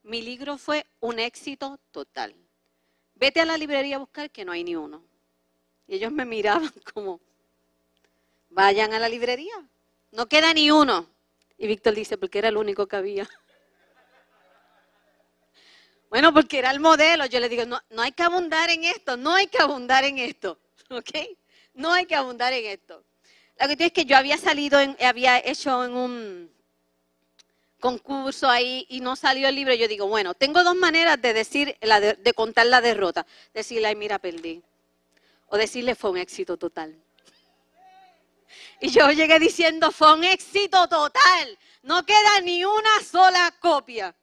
Mi 0.04 0.22
libro 0.22 0.56
fue 0.56 0.86
un 1.00 1.18
éxito 1.18 1.78
total. 1.90 2.34
Vete 3.14 3.42
a 3.42 3.44
la 3.44 3.58
librería 3.58 3.96
a 3.96 3.98
buscar 3.98 4.30
que 4.30 4.46
no 4.46 4.52
hay 4.52 4.64
ni 4.64 4.74
uno. 4.74 5.04
Y 5.86 5.96
ellos 5.96 6.12
me 6.12 6.24
miraban 6.24 6.72
como, 6.94 7.20
vayan 8.48 8.94
a 8.94 8.98
la 8.98 9.10
librería, 9.10 9.68
no 10.14 10.26
queda 10.26 10.54
ni 10.54 10.70
uno. 10.70 11.10
Y 11.58 11.66
Víctor 11.66 11.94
dice, 11.94 12.16
porque 12.16 12.38
era 12.38 12.48
el 12.48 12.56
único 12.56 12.86
que 12.86 12.96
había. 12.96 13.28
Bueno, 16.08 16.32
porque 16.32 16.58
era 16.58 16.70
el 16.70 16.80
modelo. 16.80 17.26
Yo 17.26 17.40
le 17.40 17.48
digo, 17.48 17.66
no, 17.66 17.80
no 17.90 18.02
hay 18.02 18.12
que 18.12 18.22
abundar 18.22 18.70
en 18.70 18.84
esto, 18.84 19.16
no 19.16 19.34
hay 19.34 19.48
que 19.48 19.58
abundar 19.58 20.04
en 20.04 20.18
esto. 20.18 20.58
¿Ok? 20.90 21.10
No 21.74 21.92
hay 21.92 22.06
que 22.06 22.14
abundar 22.14 22.52
en 22.52 22.66
esto. 22.66 23.04
La 23.56 23.66
cuestión 23.66 23.88
es 23.88 23.92
que 23.92 24.04
yo 24.04 24.16
había 24.16 24.38
salido, 24.38 24.80
en, 24.80 24.96
había 25.00 25.38
hecho 25.38 25.84
en 25.84 25.92
un 25.92 26.54
concurso 27.80 28.48
ahí 28.48 28.86
y 28.88 29.00
no 29.00 29.16
salió 29.16 29.48
el 29.48 29.56
libro. 29.56 29.74
Yo 29.74 29.88
digo, 29.88 30.06
bueno, 30.06 30.34
tengo 30.34 30.62
dos 30.62 30.76
maneras 30.76 31.20
de 31.20 31.32
decir, 31.32 31.76
de, 31.80 32.14
de 32.14 32.32
contar 32.32 32.66
la 32.66 32.80
derrota. 32.80 33.26
Decirle, 33.52 33.88
ay, 33.88 33.96
mira, 33.96 34.20
perdí. 34.20 34.62
O 35.46 35.56
decirle, 35.56 35.96
fue 35.96 36.10
un 36.10 36.18
éxito 36.18 36.56
total. 36.56 37.03
Y 38.84 38.90
yo 38.90 39.10
llegué 39.10 39.38
diciendo, 39.38 39.90
fue 39.90 40.12
un 40.12 40.24
éxito 40.24 40.86
total. 40.88 41.58
No 41.84 42.04
queda 42.04 42.42
ni 42.42 42.66
una 42.66 43.00
sola 43.02 43.50
copia. 43.58 44.14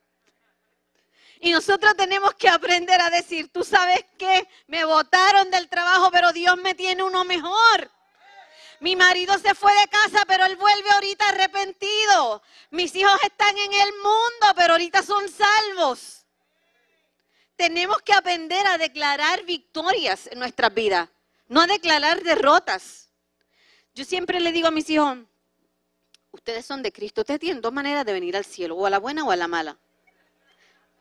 Y 1.40 1.50
nosotros 1.50 1.96
tenemos 1.98 2.36
que 2.36 2.48
aprender 2.48 3.02
a 3.02 3.10
decir, 3.10 3.52
tú 3.52 3.64
sabes 3.64 4.06
qué, 4.20 4.48
me 4.68 4.86
botaron 4.86 5.50
del 5.50 5.68
trabajo, 5.68 6.12
pero 6.12 6.32
Dios 6.32 6.58
me 6.58 6.76
tiene 6.76 7.02
uno 7.02 7.24
mejor. 7.24 7.90
Mi 8.82 8.96
marido 8.96 9.36
se 9.40 9.56
fue 9.56 9.74
de 9.74 9.88
casa, 9.88 10.26
pero 10.28 10.46
él 10.46 10.56
vuelve 10.58 10.92
ahorita 10.92 11.30
arrepentido. 11.30 12.44
Mis 12.70 12.96
hijos 12.96 13.20
están 13.24 13.58
en 13.58 13.74
el 13.74 13.94
mundo, 13.94 14.46
pero 14.56 14.74
ahorita 14.74 15.02
son 15.02 15.28
salvos. 15.28 16.24
Tenemos 17.56 18.00
que 18.04 18.14
aprender 18.14 18.68
a 18.68 18.78
declarar 18.78 19.44
victorias 19.44 20.28
en 20.28 20.38
nuestras 20.38 20.72
vidas, 20.72 21.10
no 21.48 21.62
a 21.62 21.66
declarar 21.66 22.22
derrotas. 22.22 23.11
Yo 23.94 24.06
siempre 24.06 24.40
le 24.40 24.52
digo 24.52 24.68
a 24.68 24.72
mis 24.72 24.90
hijos, 24.90 25.18
ustedes 26.32 26.66
son 26.66 26.82
de 26.82 26.92
Cristo, 26.92 27.22
ustedes 27.22 27.42
tienen 27.42 27.62
dos 27.62 27.74
maneras 27.74 28.06
de 28.06 28.14
venir 28.14 28.38
al 28.38 28.46
cielo, 28.46 28.78
o 28.78 28.86
a 28.86 28.90
la 28.90 29.00
buena 29.00 29.26
o 29.26 29.32
a 29.32 29.36
la 29.36 29.48
mala. 29.48 29.78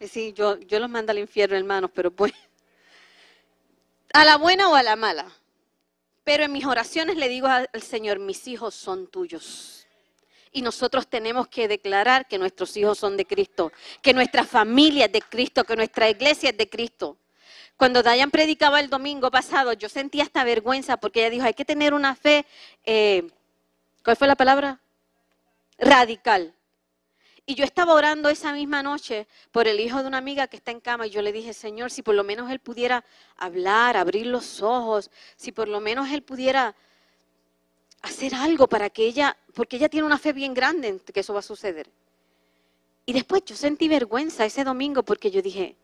Es 0.00 0.12
decir, 0.12 0.34
yo, 0.34 0.58
yo 0.58 0.80
los 0.80 0.90
mando 0.90 1.12
al 1.12 1.18
infierno, 1.18 1.56
hermanos, 1.56 1.90
pero 1.94 2.10
pues, 2.10 2.32
a 4.12 4.24
la 4.24 4.36
buena 4.38 4.68
o 4.68 4.74
a 4.74 4.82
la 4.82 4.96
mala. 4.96 5.30
Pero 6.24 6.44
en 6.44 6.52
mis 6.52 6.66
oraciones 6.66 7.16
le 7.16 7.28
digo 7.28 7.46
al 7.46 7.82
Señor, 7.82 8.18
mis 8.18 8.46
hijos 8.48 8.74
son 8.74 9.06
tuyos. 9.06 9.86
Y 10.52 10.62
nosotros 10.62 11.06
tenemos 11.06 11.46
que 11.46 11.68
declarar 11.68 12.26
que 12.26 12.38
nuestros 12.38 12.76
hijos 12.76 12.98
son 12.98 13.16
de 13.16 13.24
Cristo, 13.24 13.72
que 14.02 14.12
nuestra 14.12 14.44
familia 14.44 15.06
es 15.06 15.12
de 15.12 15.22
Cristo, 15.22 15.62
que 15.64 15.76
nuestra 15.76 16.10
iglesia 16.10 16.50
es 16.50 16.56
de 16.56 16.68
Cristo. 16.68 17.16
Cuando 17.80 18.02
Dayan 18.02 18.30
predicaba 18.30 18.78
el 18.78 18.90
domingo 18.90 19.30
pasado, 19.30 19.72
yo 19.72 19.88
sentía 19.88 20.22
esta 20.22 20.44
vergüenza 20.44 20.98
porque 20.98 21.20
ella 21.20 21.30
dijo, 21.30 21.46
hay 21.46 21.54
que 21.54 21.64
tener 21.64 21.94
una 21.94 22.14
fe, 22.14 22.44
eh, 22.84 23.26
¿cuál 24.04 24.18
fue 24.18 24.28
la 24.28 24.36
palabra? 24.36 24.82
Radical. 25.78 26.54
Y 27.46 27.54
yo 27.54 27.64
estaba 27.64 27.94
orando 27.94 28.28
esa 28.28 28.52
misma 28.52 28.82
noche 28.82 29.26
por 29.50 29.66
el 29.66 29.80
hijo 29.80 30.02
de 30.02 30.08
una 30.08 30.18
amiga 30.18 30.46
que 30.46 30.58
está 30.58 30.72
en 30.72 30.80
cama 30.80 31.06
y 31.06 31.10
yo 31.10 31.22
le 31.22 31.32
dije, 31.32 31.54
Señor, 31.54 31.90
si 31.90 32.02
por 32.02 32.14
lo 32.14 32.22
menos 32.22 32.50
él 32.50 32.60
pudiera 32.60 33.02
hablar, 33.38 33.96
abrir 33.96 34.26
los 34.26 34.60
ojos, 34.60 35.10
si 35.36 35.50
por 35.50 35.66
lo 35.66 35.80
menos 35.80 36.10
él 36.10 36.22
pudiera 36.22 36.76
hacer 38.02 38.34
algo 38.34 38.68
para 38.68 38.90
que 38.90 39.06
ella, 39.06 39.38
porque 39.54 39.76
ella 39.76 39.88
tiene 39.88 40.04
una 40.04 40.18
fe 40.18 40.34
bien 40.34 40.52
grande 40.52 40.88
en 40.88 41.00
que 41.00 41.20
eso 41.20 41.32
va 41.32 41.40
a 41.40 41.42
suceder. 41.42 41.90
Y 43.06 43.14
después 43.14 43.42
yo 43.46 43.56
sentí 43.56 43.88
vergüenza 43.88 44.44
ese 44.44 44.64
domingo 44.64 45.02
porque 45.02 45.30
yo 45.30 45.40
dije, 45.40 45.78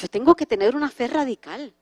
yo 0.00 0.08
tengo 0.08 0.34
que 0.34 0.46
tener 0.46 0.74
una 0.74 0.90
fe 0.90 1.08
radical. 1.08 1.74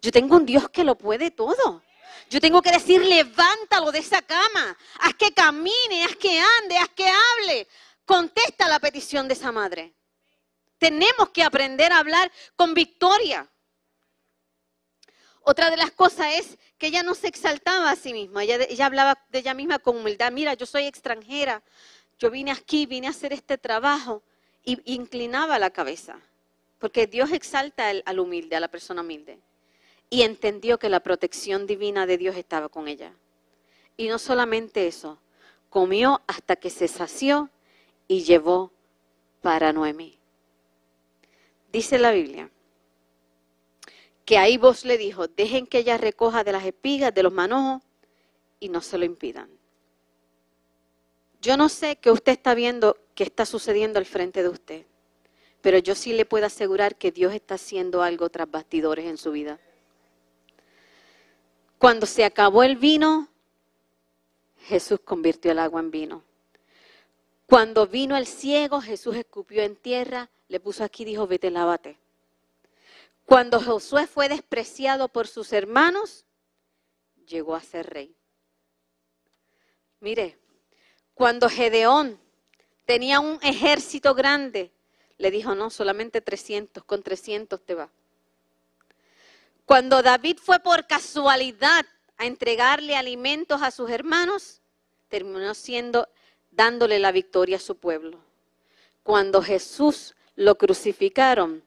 Yo 0.00 0.12
tengo 0.12 0.36
un 0.36 0.46
Dios 0.46 0.68
que 0.68 0.84
lo 0.84 0.96
puede 0.96 1.30
todo. 1.30 1.82
Yo 2.30 2.40
tengo 2.40 2.62
que 2.62 2.70
decir, 2.70 3.04
levántalo 3.04 3.92
de 3.92 3.98
esa 3.98 4.22
cama, 4.22 4.76
haz 5.00 5.14
que 5.14 5.32
camine, 5.32 6.04
haz 6.04 6.16
que 6.16 6.40
ande, 6.60 6.78
haz 6.78 6.88
que 6.90 7.08
hable. 7.08 7.68
Contesta 8.04 8.68
la 8.68 8.78
petición 8.78 9.28
de 9.28 9.34
esa 9.34 9.52
madre. 9.52 9.94
Tenemos 10.78 11.30
que 11.30 11.42
aprender 11.42 11.92
a 11.92 11.98
hablar 11.98 12.30
con 12.54 12.74
victoria. 12.74 13.48
Otra 15.42 15.70
de 15.70 15.76
las 15.76 15.92
cosas 15.92 16.26
es 16.34 16.58
que 16.78 16.88
ella 16.88 17.02
no 17.02 17.14
se 17.14 17.28
exaltaba 17.28 17.90
a 17.90 17.96
sí 17.96 18.12
misma, 18.12 18.42
ella, 18.42 18.84
hablaba 18.84 19.18
de 19.30 19.38
ella 19.38 19.54
misma 19.54 19.78
con 19.78 19.96
humildad. 19.96 20.32
Mira, 20.32 20.54
yo 20.54 20.66
soy 20.66 20.86
extranjera, 20.86 21.62
yo 22.18 22.30
vine 22.30 22.50
aquí, 22.50 22.86
vine 22.86 23.06
a 23.06 23.10
hacer 23.10 23.32
este 23.32 23.56
trabajo 23.56 24.22
y 24.64 24.80
inclinaba 24.92 25.58
la 25.58 25.70
cabeza. 25.70 26.20
Porque 26.78 27.06
Dios 27.06 27.32
exalta 27.32 27.90
al 28.04 28.18
humilde, 28.18 28.56
a 28.56 28.60
la 28.60 28.68
persona 28.68 29.00
humilde. 29.00 29.40
Y 30.10 30.22
entendió 30.22 30.78
que 30.78 30.88
la 30.88 31.00
protección 31.00 31.66
divina 31.66 32.06
de 32.06 32.18
Dios 32.18 32.36
estaba 32.36 32.68
con 32.68 32.88
ella. 32.88 33.12
Y 33.96 34.08
no 34.08 34.18
solamente 34.18 34.86
eso, 34.86 35.20
comió 35.70 36.22
hasta 36.26 36.56
que 36.56 36.70
se 36.70 36.88
sació 36.88 37.50
y 38.08 38.22
llevó 38.22 38.72
para 39.40 39.72
Noemí. 39.72 40.18
Dice 41.72 41.98
la 41.98 42.12
Biblia 42.12 42.50
que 44.24 44.38
ahí 44.38 44.58
vos 44.58 44.84
le 44.84 44.98
dijo, 44.98 45.28
dejen 45.28 45.68
que 45.68 45.78
ella 45.78 45.96
recoja 45.96 46.42
de 46.42 46.50
las 46.50 46.64
espigas, 46.64 47.14
de 47.14 47.22
los 47.22 47.32
manojos, 47.32 47.80
y 48.58 48.68
no 48.68 48.80
se 48.80 48.98
lo 48.98 49.04
impidan. 49.04 49.48
Yo 51.40 51.56
no 51.56 51.68
sé 51.68 51.96
qué 51.96 52.10
usted 52.10 52.32
está 52.32 52.54
viendo 52.54 52.98
que 53.14 53.22
está 53.22 53.46
sucediendo 53.46 54.00
al 54.00 54.04
frente 54.04 54.42
de 54.42 54.48
usted. 54.48 54.86
Pero 55.60 55.78
yo 55.78 55.94
sí 55.94 56.12
le 56.12 56.24
puedo 56.24 56.46
asegurar 56.46 56.96
que 56.96 57.12
Dios 57.12 57.32
está 57.32 57.54
haciendo 57.54 58.02
algo 58.02 58.28
tras 58.30 58.50
bastidores 58.50 59.06
en 59.06 59.16
su 59.16 59.32
vida. 59.32 59.58
Cuando 61.78 62.06
se 62.06 62.24
acabó 62.24 62.62
el 62.62 62.76
vino, 62.76 63.28
Jesús 64.60 65.00
convirtió 65.04 65.52
el 65.52 65.58
agua 65.58 65.80
en 65.80 65.90
vino. 65.90 66.24
Cuando 67.46 67.86
vino 67.86 68.16
el 68.16 68.26
ciego, 68.26 68.80
Jesús 68.80 69.14
escupió 69.16 69.62
en 69.62 69.76
tierra, 69.76 70.30
le 70.48 70.58
puso 70.58 70.82
aquí 70.82 71.02
y 71.04 71.06
dijo, 71.06 71.26
vete, 71.26 71.50
lávate. 71.50 71.98
Cuando 73.24 73.60
Josué 73.60 74.06
fue 74.06 74.28
despreciado 74.28 75.08
por 75.08 75.28
sus 75.28 75.52
hermanos, 75.52 76.24
llegó 77.26 77.54
a 77.54 77.60
ser 77.60 77.90
rey. 77.90 78.16
Mire, 80.00 80.38
cuando 81.14 81.48
Gedeón 81.48 82.20
tenía 82.84 83.20
un 83.20 83.38
ejército 83.42 84.14
grande, 84.14 84.72
le 85.18 85.30
dijo, 85.30 85.54
no, 85.54 85.70
solamente 85.70 86.20
300, 86.20 86.84
con 86.84 87.02
300 87.02 87.60
te 87.60 87.74
va. 87.74 87.90
Cuando 89.64 90.02
David 90.02 90.38
fue 90.40 90.60
por 90.60 90.86
casualidad 90.86 91.84
a 92.18 92.26
entregarle 92.26 92.96
alimentos 92.96 93.62
a 93.62 93.70
sus 93.70 93.90
hermanos, 93.90 94.60
terminó 95.08 95.54
siendo 95.54 96.08
dándole 96.50 96.98
la 96.98 97.12
victoria 97.12 97.56
a 97.56 97.60
su 97.60 97.76
pueblo. 97.76 98.18
Cuando 99.02 99.42
Jesús 99.42 100.14
lo 100.36 100.56
crucificaron, 100.56 101.62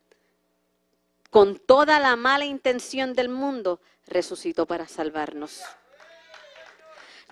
con 1.30 1.58
toda 1.58 2.00
la 2.00 2.16
mala 2.16 2.46
intención 2.46 3.14
del 3.14 3.30
mundo, 3.30 3.80
resucitó 4.08 4.66
para 4.66 4.88
salvarnos. 4.88 5.62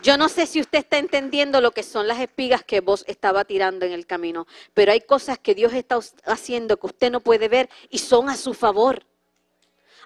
Yo 0.04 0.18
no 0.18 0.30
sé 0.30 0.46
si 0.46 0.62
usted 0.62 0.80
está 0.80 1.00
entendiendo 1.00 1.60
lo 1.60 1.72
que 1.72 1.82
son 1.84 2.08
las 2.08 2.20
espigas 2.20 2.64
que 2.64 2.82
vos 2.82 3.04
estaba 3.08 3.46
tirando 3.46 3.86
en 3.86 3.94
el 3.94 4.06
camino, 4.06 4.46
pero 4.74 4.92
hay 4.92 5.02
cosas 5.02 5.40
que 5.40 5.56
Dios 5.56 5.74
está 5.74 6.00
haciendo 6.26 6.78
que 6.78 6.88
usted 6.88 7.12
no 7.12 7.20
puede 7.20 7.48
ver 7.48 7.70
y 7.90 7.98
son 7.98 8.30
a 8.30 8.38
su 8.38 8.54
favor. 8.54 9.04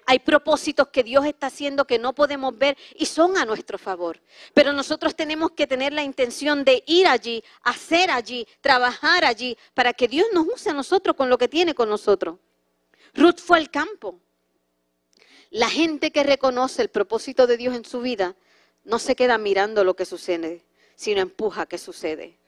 Hay 0.06 0.18
propósitos 0.18 0.88
que 0.88 1.04
Dios 1.04 1.24
está 1.26 1.46
haciendo 1.46 1.86
que 1.86 1.98
no 1.98 2.14
podemos 2.14 2.56
ver 2.58 2.76
y 2.96 3.06
son 3.06 3.36
a 3.36 3.44
nuestro 3.44 3.78
favor. 3.78 4.20
Pero 4.52 4.72
nosotros 4.72 5.14
tenemos 5.14 5.52
que 5.52 5.66
tener 5.66 5.92
la 5.92 6.02
intención 6.02 6.64
de 6.64 6.82
ir 6.86 7.06
allí, 7.06 7.44
hacer 7.62 8.10
allí, 8.10 8.46
trabajar 8.60 9.24
allí, 9.24 9.56
para 9.74 9.92
que 9.92 10.08
Dios 10.08 10.26
nos 10.32 10.46
use 10.46 10.70
a 10.70 10.74
nosotros 10.74 11.14
con 11.14 11.28
lo 11.28 11.38
que 11.38 11.48
tiene 11.48 11.74
con 11.74 11.88
nosotros. 11.88 12.38
Ruth 13.14 13.38
fue 13.38 13.58
al 13.58 13.70
campo. 13.70 14.18
La 15.50 15.68
gente 15.68 16.10
que 16.10 16.24
reconoce 16.24 16.82
el 16.82 16.88
propósito 16.88 17.46
de 17.46 17.58
Dios 17.58 17.76
en 17.76 17.84
su 17.84 18.00
vida 18.00 18.34
no 18.84 18.98
se 18.98 19.14
queda 19.14 19.38
mirando 19.38 19.84
lo 19.84 19.94
que 19.94 20.04
sucede, 20.04 20.64
sino 20.94 21.20
empuja 21.20 21.66
que 21.66 21.78
sucede. 21.78 22.38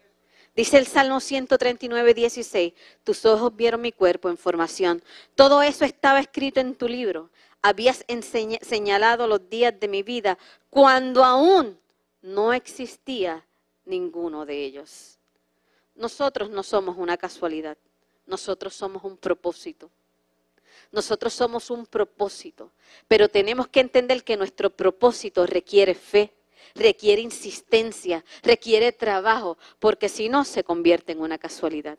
Dice 0.56 0.78
el 0.78 0.86
Salmo 0.86 1.18
139, 1.18 2.14
16, 2.14 2.74
tus 3.02 3.24
ojos 3.24 3.56
vieron 3.56 3.80
mi 3.80 3.90
cuerpo 3.90 4.28
en 4.28 4.36
formación. 4.36 5.02
Todo 5.34 5.62
eso 5.62 5.84
estaba 5.84 6.20
escrito 6.20 6.60
en 6.60 6.76
tu 6.76 6.86
libro. 6.86 7.30
Habías 7.60 8.04
señalado 8.60 9.26
los 9.26 9.48
días 9.48 9.74
de 9.80 9.88
mi 9.88 10.02
vida 10.02 10.38
cuando 10.70 11.24
aún 11.24 11.78
no 12.22 12.52
existía 12.52 13.44
ninguno 13.84 14.46
de 14.46 14.64
ellos. 14.64 15.18
Nosotros 15.96 16.50
no 16.50 16.62
somos 16.62 16.96
una 16.98 17.16
casualidad, 17.16 17.76
nosotros 18.26 18.74
somos 18.74 19.02
un 19.04 19.16
propósito. 19.16 19.90
Nosotros 20.94 21.34
somos 21.34 21.70
un 21.70 21.86
propósito, 21.86 22.70
pero 23.08 23.28
tenemos 23.28 23.66
que 23.66 23.80
entender 23.80 24.22
que 24.22 24.36
nuestro 24.36 24.70
propósito 24.70 25.44
requiere 25.44 25.92
fe, 25.96 26.32
requiere 26.72 27.20
insistencia, 27.20 28.24
requiere 28.44 28.92
trabajo, 28.92 29.58
porque 29.80 30.08
si 30.08 30.28
no 30.28 30.44
se 30.44 30.62
convierte 30.62 31.10
en 31.10 31.20
una 31.20 31.36
casualidad. 31.36 31.98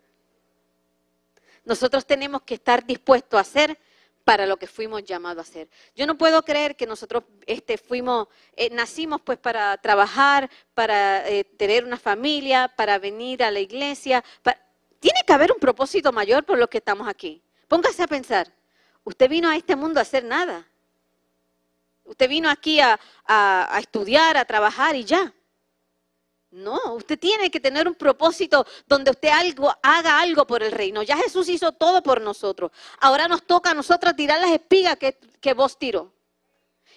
Nosotros 1.66 2.06
tenemos 2.06 2.40
que 2.40 2.54
estar 2.54 2.86
dispuestos 2.86 3.36
a 3.36 3.42
hacer 3.42 3.78
para 4.24 4.46
lo 4.46 4.56
que 4.56 4.66
fuimos 4.66 5.04
llamados 5.04 5.46
a 5.46 5.50
hacer. 5.50 5.68
Yo 5.94 6.06
no 6.06 6.16
puedo 6.16 6.42
creer 6.42 6.74
que 6.74 6.86
nosotros 6.86 7.24
este, 7.44 7.76
fuimos, 7.76 8.28
eh, 8.56 8.70
nacimos 8.70 9.20
pues 9.20 9.36
para 9.36 9.76
trabajar, 9.76 10.48
para 10.72 11.28
eh, 11.28 11.44
tener 11.44 11.84
una 11.84 11.98
familia, 11.98 12.72
para 12.74 12.98
venir 12.98 13.44
a 13.44 13.50
la 13.50 13.60
iglesia. 13.60 14.24
Tiene 15.00 15.20
que 15.26 15.32
haber 15.34 15.52
un 15.52 15.58
propósito 15.58 16.12
mayor 16.12 16.46
por 16.46 16.56
lo 16.56 16.70
que 16.70 16.78
estamos 16.78 17.06
aquí. 17.06 17.42
Póngase 17.68 18.02
a 18.02 18.06
pensar. 18.06 18.56
Usted 19.06 19.30
vino 19.30 19.48
a 19.48 19.54
este 19.56 19.76
mundo 19.76 20.00
a 20.00 20.02
hacer 20.02 20.24
nada. 20.24 20.68
Usted 22.02 22.28
vino 22.28 22.50
aquí 22.50 22.80
a, 22.80 22.98
estudiar, 23.78 24.36
a 24.36 24.44
trabajar 24.44 24.96
y 24.96 25.04
ya. 25.04 25.32
No, 26.50 26.76
usted 26.94 27.16
tiene 27.16 27.48
que 27.48 27.60
tener 27.60 27.86
un 27.86 27.94
propósito 27.94 28.66
donde 28.84 29.12
usted 29.12 29.28
algo, 29.28 29.72
haga 29.80 30.18
algo 30.18 30.44
por 30.44 30.64
el 30.64 30.72
reino. 30.72 31.04
Ya 31.04 31.16
Jesús 31.16 31.48
hizo 31.48 31.70
todo 31.70 32.02
por 32.02 32.20
nosotros. 32.20 32.72
Ahora 32.98 33.28
nos 33.28 33.46
toca 33.46 33.70
a 33.70 33.74
nosotros 33.74 34.16
tirar 34.16 34.40
las 34.40 34.50
espigas 34.50 34.96
que, 34.96 35.16
que 35.40 35.54
vos 35.54 35.78
tiró 35.78 36.12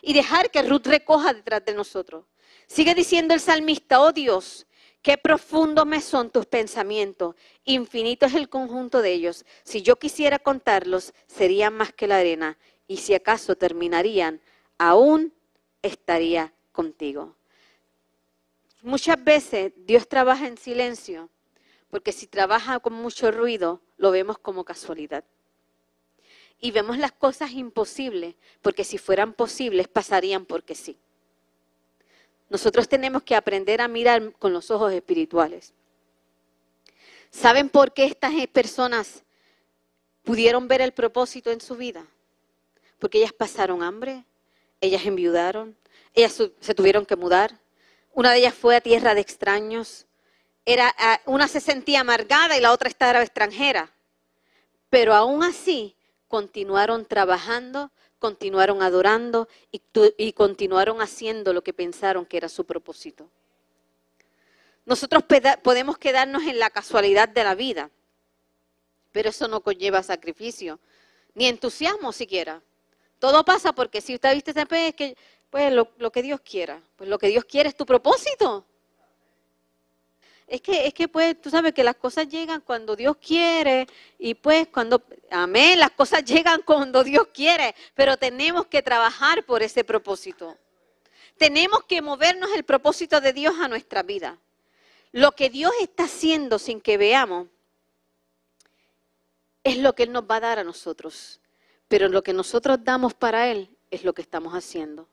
y 0.02 0.14
dejar 0.14 0.50
que 0.50 0.64
Ruth 0.64 0.88
recoja 0.88 1.32
detrás 1.32 1.64
de 1.64 1.76
nosotros. 1.76 2.26
Sigue 2.66 2.96
diciendo 2.96 3.36
el 3.36 3.40
salmista, 3.40 4.02
oh 4.02 4.12
Dios, 4.12 4.66
Qué 5.02 5.18
profundo 5.18 5.86
me 5.86 6.02
son 6.02 6.30
tus 6.30 6.46
pensamientos, 6.46 7.36
infinito 7.64 8.26
es 8.26 8.34
el 8.34 8.50
conjunto 8.50 9.02
de 9.02 9.14
ellos. 9.14 9.46
Si 9.64 9.82
yo 9.82 9.96
quisiera 9.96 10.40
contarlos, 10.40 11.14
serían 11.28 11.74
más 11.74 11.94
que 11.94 12.08
la 12.08 12.18
arena, 12.18 12.58
y 12.86 12.98
si 12.98 13.14
acaso 13.14 13.56
terminarían, 13.56 14.42
aún 14.78 15.34
estaría 15.82 16.54
contigo. 16.74 17.36
Muchas 18.82 19.24
veces 19.24 19.72
Dios 19.78 20.08
trabaja 20.08 20.48
en 20.48 20.58
silencio, 20.58 21.30
porque 21.90 22.12
si 22.12 22.28
trabaja 22.28 22.80
con 22.80 22.94
mucho 22.94 23.32
ruido, 23.32 23.82
lo 23.98 24.12
vemos 24.12 24.38
como 24.38 24.66
casualidad. 24.66 25.24
Y 26.60 26.72
vemos 26.72 26.98
las 26.98 27.14
cosas 27.14 27.52
imposibles, 27.52 28.36
porque 28.62 28.84
si 28.84 28.98
fueran 28.98 29.34
posibles, 29.34 29.88
pasarían 29.88 30.46
porque 30.46 30.76
sí. 30.76 30.98
Nosotros 32.50 32.90
tenemos 32.90 33.24
que 33.24 33.36
aprender 33.36 33.80
a 33.80 33.88
mirar 33.88 34.34
con 34.34 34.52
los 34.52 34.72
ojos 34.72 34.92
espirituales. 34.92 35.74
¿Saben 37.30 37.70
por 37.70 37.94
qué 37.94 38.06
estas 38.06 38.34
personas 38.48 39.24
pudieron 40.24 40.68
ver 40.68 40.82
el 40.82 40.92
propósito 40.92 41.52
en 41.52 41.62
su 41.62 41.76
vida? 41.76 42.06
Porque 42.98 43.20
ellas 43.20 43.34
pasaron 43.34 43.84
hambre, 43.84 44.26
ellas 44.82 45.06
enviudaron, 45.06 45.78
ellas 46.16 46.42
se 46.60 46.74
tuvieron 46.74 47.06
que 47.06 47.16
mudar. 47.16 47.60
Una 48.14 48.32
de 48.32 48.40
ellas 48.40 48.56
fue 48.56 48.76
a 48.76 48.82
tierra 48.82 49.14
de 49.14 49.22
extraños. 49.22 50.08
Era, 50.66 50.94
una 51.26 51.48
se 51.48 51.62
sentía 51.62 52.02
amargada 52.02 52.58
y 52.58 52.62
la 52.62 52.72
otra 52.72 52.90
estaba 52.90 53.22
extranjera. 53.22 53.94
Pero 54.90 55.14
aún 55.14 55.44
así 55.44 55.96
continuaron 56.28 57.06
trabajando 57.06 57.92
continuaron 58.20 58.82
adorando 58.82 59.48
y, 59.72 60.34
continuaron 60.34 61.02
haciendo 61.02 61.54
lo 61.54 61.64
que 61.64 61.74
pensaron 61.74 62.26
que 62.26 62.38
era 62.38 62.50
su 62.50 62.66
propósito. 62.66 63.30
Nosotros 64.86 65.24
podemos 65.64 65.98
quedarnos 65.98 66.44
en 66.44 66.60
la 66.60 66.70
casualidad 66.70 67.30
de 67.30 67.44
la 67.44 67.56
vida, 67.56 67.90
pero 69.12 69.30
eso 69.30 69.48
no 69.48 69.62
conlleva 69.62 70.04
sacrificio, 70.04 70.80
ni 71.34 71.48
entusiasmo 71.48 72.12
siquiera. 72.12 72.62
Todo 73.20 73.44
pasa 73.44 73.74
porque 73.74 74.02
si 74.02 74.16
usted 74.16 74.34
viste 74.34 74.52
ese 74.52 74.66
pez, 74.66 74.96
que 74.96 75.18
pues 75.50 75.74
lo 75.74 76.12
que 76.12 76.22
Dios 76.22 76.42
quiera, 76.42 76.82
pues 76.96 77.10
lo 77.10 77.18
que 77.18 77.28
Dios 77.28 77.46
quiere 77.46 77.70
es 77.70 77.76
tu 77.76 77.86
propósito. 77.86 78.66
Es 80.50 80.62
que, 80.62 80.88
es 80.88 80.96
que 80.96 81.08
pues 81.08 81.40
tú 81.40 81.52
sabes 81.52 81.74
que 81.74 81.84
las 81.84 81.96
cosas 81.96 82.28
llegan 82.28 82.62
cuando 82.62 82.96
Dios 82.96 83.18
quiere 83.18 83.86
y 84.18 84.34
pues 84.34 84.68
cuando, 84.68 85.04
amén, 85.30 85.78
las 85.78 85.92
cosas 85.92 86.24
llegan 86.26 86.64
cuando 86.64 87.04
Dios 87.04 87.28
quiere, 87.32 87.76
pero 87.94 88.18
tenemos 88.18 88.66
que 88.66 88.82
trabajar 88.82 89.46
por 89.46 89.62
ese 89.62 89.84
propósito. 89.84 90.58
Tenemos 91.38 91.84
que 91.84 92.02
movernos 92.02 92.50
el 92.56 92.64
propósito 92.64 93.22
de 93.22 93.32
Dios 93.32 93.54
a 93.62 93.68
nuestra 93.68 94.02
vida. 94.02 94.40
Lo 95.12 95.34
que 95.34 95.52
Dios 95.52 95.72
está 95.82 96.06
haciendo 96.06 96.58
sin 96.58 96.82
que 96.82 96.98
veamos 96.98 97.48
es 99.64 99.78
lo 99.78 99.94
que 99.94 100.04
Él 100.04 100.12
nos 100.12 100.24
va 100.24 100.38
a 100.38 100.40
dar 100.40 100.60
a 100.60 100.64
nosotros, 100.64 101.42
pero 101.88 102.08
lo 102.08 102.24
que 102.24 102.34
nosotros 102.34 102.80
damos 102.84 103.14
para 103.14 103.50
Él 103.50 103.70
es 103.92 104.04
lo 104.04 104.14
que 104.14 104.24
estamos 104.24 104.54
haciendo. 104.54 105.08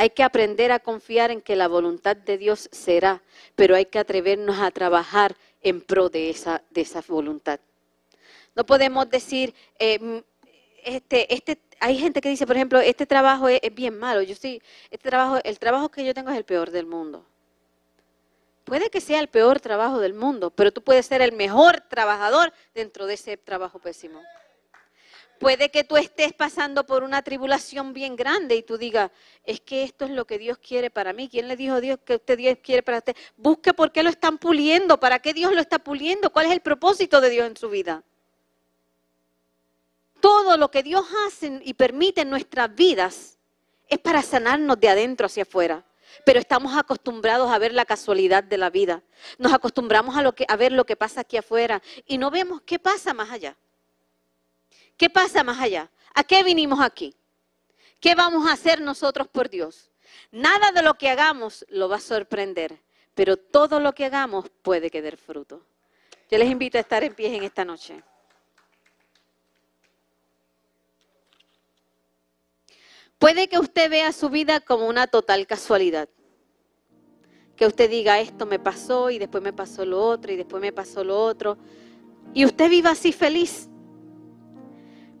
Hay 0.00 0.08
que 0.08 0.22
aprender 0.22 0.72
a 0.72 0.78
confiar 0.78 1.30
en 1.30 1.42
que 1.42 1.56
la 1.56 1.68
voluntad 1.68 2.16
de 2.16 2.38
Dios 2.38 2.70
será, 2.72 3.22
pero 3.54 3.76
hay 3.76 3.84
que 3.84 3.98
atrevernos 3.98 4.58
a 4.58 4.70
trabajar 4.70 5.36
en 5.60 5.82
pro 5.82 6.08
de 6.08 6.30
esa, 6.30 6.62
de 6.70 6.80
esa 6.80 7.02
voluntad. 7.06 7.60
No 8.54 8.64
podemos 8.64 9.10
decir, 9.10 9.54
eh, 9.78 10.22
este, 10.84 11.34
este, 11.34 11.60
hay 11.80 11.98
gente 11.98 12.22
que 12.22 12.30
dice, 12.30 12.46
por 12.46 12.56
ejemplo, 12.56 12.80
este 12.80 13.04
trabajo 13.04 13.50
es, 13.50 13.60
bien 13.74 13.98
malo. 13.98 14.22
Yo 14.22 14.34
sí, 14.34 14.62
este 14.90 15.10
trabajo, 15.10 15.38
el 15.44 15.58
trabajo 15.58 15.90
que 15.90 16.02
yo 16.02 16.14
tengo 16.14 16.30
es 16.30 16.38
el 16.38 16.44
peor 16.44 16.70
del 16.70 16.86
mundo. 16.86 17.26
Puede 18.64 18.88
que 18.88 19.02
sea 19.02 19.20
el 19.20 19.28
peor 19.28 19.60
trabajo 19.60 19.98
del 19.98 20.14
mundo, 20.14 20.48
pero 20.48 20.72
tú 20.72 20.82
puedes 20.82 21.04
ser 21.04 21.20
el 21.20 21.32
mejor 21.32 21.82
trabajador 21.90 22.54
dentro 22.74 23.04
de 23.04 23.12
ese 23.12 23.36
trabajo 23.36 23.78
pésimo. 23.78 24.22
Puede 25.40 25.70
que 25.70 25.84
tú 25.84 25.96
estés 25.96 26.34
pasando 26.34 26.84
por 26.84 27.02
una 27.02 27.22
tribulación 27.22 27.94
bien 27.94 28.14
grande 28.14 28.56
y 28.56 28.62
tú 28.62 28.76
digas, 28.76 29.10
es 29.42 29.58
que 29.58 29.84
esto 29.84 30.04
es 30.04 30.10
lo 30.10 30.26
que 30.26 30.36
Dios 30.36 30.58
quiere 30.58 30.90
para 30.90 31.14
mí. 31.14 31.30
¿Quién 31.30 31.48
le 31.48 31.56
dijo 31.56 31.76
a 31.76 31.80
Dios 31.80 31.98
que 32.04 32.16
usted 32.16 32.36
Dios 32.36 32.58
quiere 32.62 32.82
para 32.82 32.98
usted? 32.98 33.16
Busque 33.38 33.72
por 33.72 33.90
qué 33.90 34.02
lo 34.02 34.10
están 34.10 34.36
puliendo, 34.36 35.00
para 35.00 35.18
qué 35.20 35.32
Dios 35.32 35.54
lo 35.54 35.62
está 35.62 35.78
puliendo, 35.78 36.28
cuál 36.30 36.44
es 36.44 36.52
el 36.52 36.60
propósito 36.60 37.22
de 37.22 37.30
Dios 37.30 37.46
en 37.46 37.56
su 37.56 37.70
vida. 37.70 38.04
Todo 40.20 40.58
lo 40.58 40.70
que 40.70 40.82
Dios 40.82 41.06
hace 41.26 41.62
y 41.64 41.72
permite 41.72 42.20
en 42.20 42.28
nuestras 42.28 42.74
vidas 42.74 43.38
es 43.88 43.98
para 43.98 44.20
sanarnos 44.20 44.78
de 44.78 44.90
adentro 44.90 45.24
hacia 45.24 45.44
afuera. 45.44 45.86
Pero 46.26 46.38
estamos 46.38 46.76
acostumbrados 46.76 47.50
a 47.50 47.56
ver 47.56 47.72
la 47.72 47.86
casualidad 47.86 48.44
de 48.44 48.58
la 48.58 48.68
vida. 48.68 49.02
Nos 49.38 49.54
acostumbramos 49.54 50.14
a, 50.18 50.56
ver 50.56 50.72
lo 50.72 50.84
que 50.84 50.96
pasa 50.96 51.22
aquí 51.22 51.38
afuera 51.38 51.80
y 52.04 52.18
no 52.18 52.30
vemos 52.30 52.60
qué 52.60 52.78
pasa 52.78 53.14
más 53.14 53.30
allá. 53.30 53.56
¿Qué 55.00 55.08
pasa 55.08 55.42
más 55.42 55.58
allá? 55.58 55.90
¿A 56.12 56.22
qué 56.24 56.42
vinimos 56.42 56.78
aquí? 56.78 57.16
¿Qué 58.00 58.14
vamos 58.14 58.46
a 58.46 58.52
hacer 58.52 58.82
nosotros 58.82 59.28
por 59.28 59.48
Dios? 59.48 59.90
Nada 60.30 60.72
de 60.72 60.82
lo 60.82 60.92
que 60.92 61.08
hagamos 61.08 61.64
lo 61.70 61.88
va 61.88 61.96
a 61.96 62.00
sorprender, 62.00 62.78
pero 63.14 63.38
todo 63.38 63.80
lo 63.80 63.94
que 63.94 64.04
hagamos 64.04 64.50
puede 64.60 64.90
quedar 64.90 65.16
fruto. 65.16 65.64
Yo 66.30 66.36
les 66.36 66.50
invito 66.50 66.76
a 66.76 66.82
estar 66.82 67.02
en 67.02 67.14
pie 67.14 67.34
en 67.34 67.44
esta 67.44 67.64
noche. 67.64 68.02
Puede 73.18 73.48
que 73.48 73.58
usted 73.58 73.88
vea 73.88 74.12
su 74.12 74.28
vida 74.28 74.60
como 74.60 74.86
una 74.86 75.06
total 75.06 75.46
casualidad. 75.46 76.10
Que 77.56 77.64
usted 77.64 77.88
diga, 77.88 78.20
esto 78.20 78.44
me 78.44 78.58
pasó 78.58 79.08
y 79.08 79.18
después 79.18 79.42
me 79.42 79.54
pasó 79.54 79.86
lo 79.86 79.98
otro 80.04 80.30
y 80.30 80.36
después 80.36 80.60
me 80.60 80.74
pasó 80.74 81.02
lo 81.04 81.18
otro. 81.18 81.56
Y 82.34 82.44
usted 82.44 82.68
viva 82.68 82.90
así 82.90 83.14
feliz. 83.14 83.69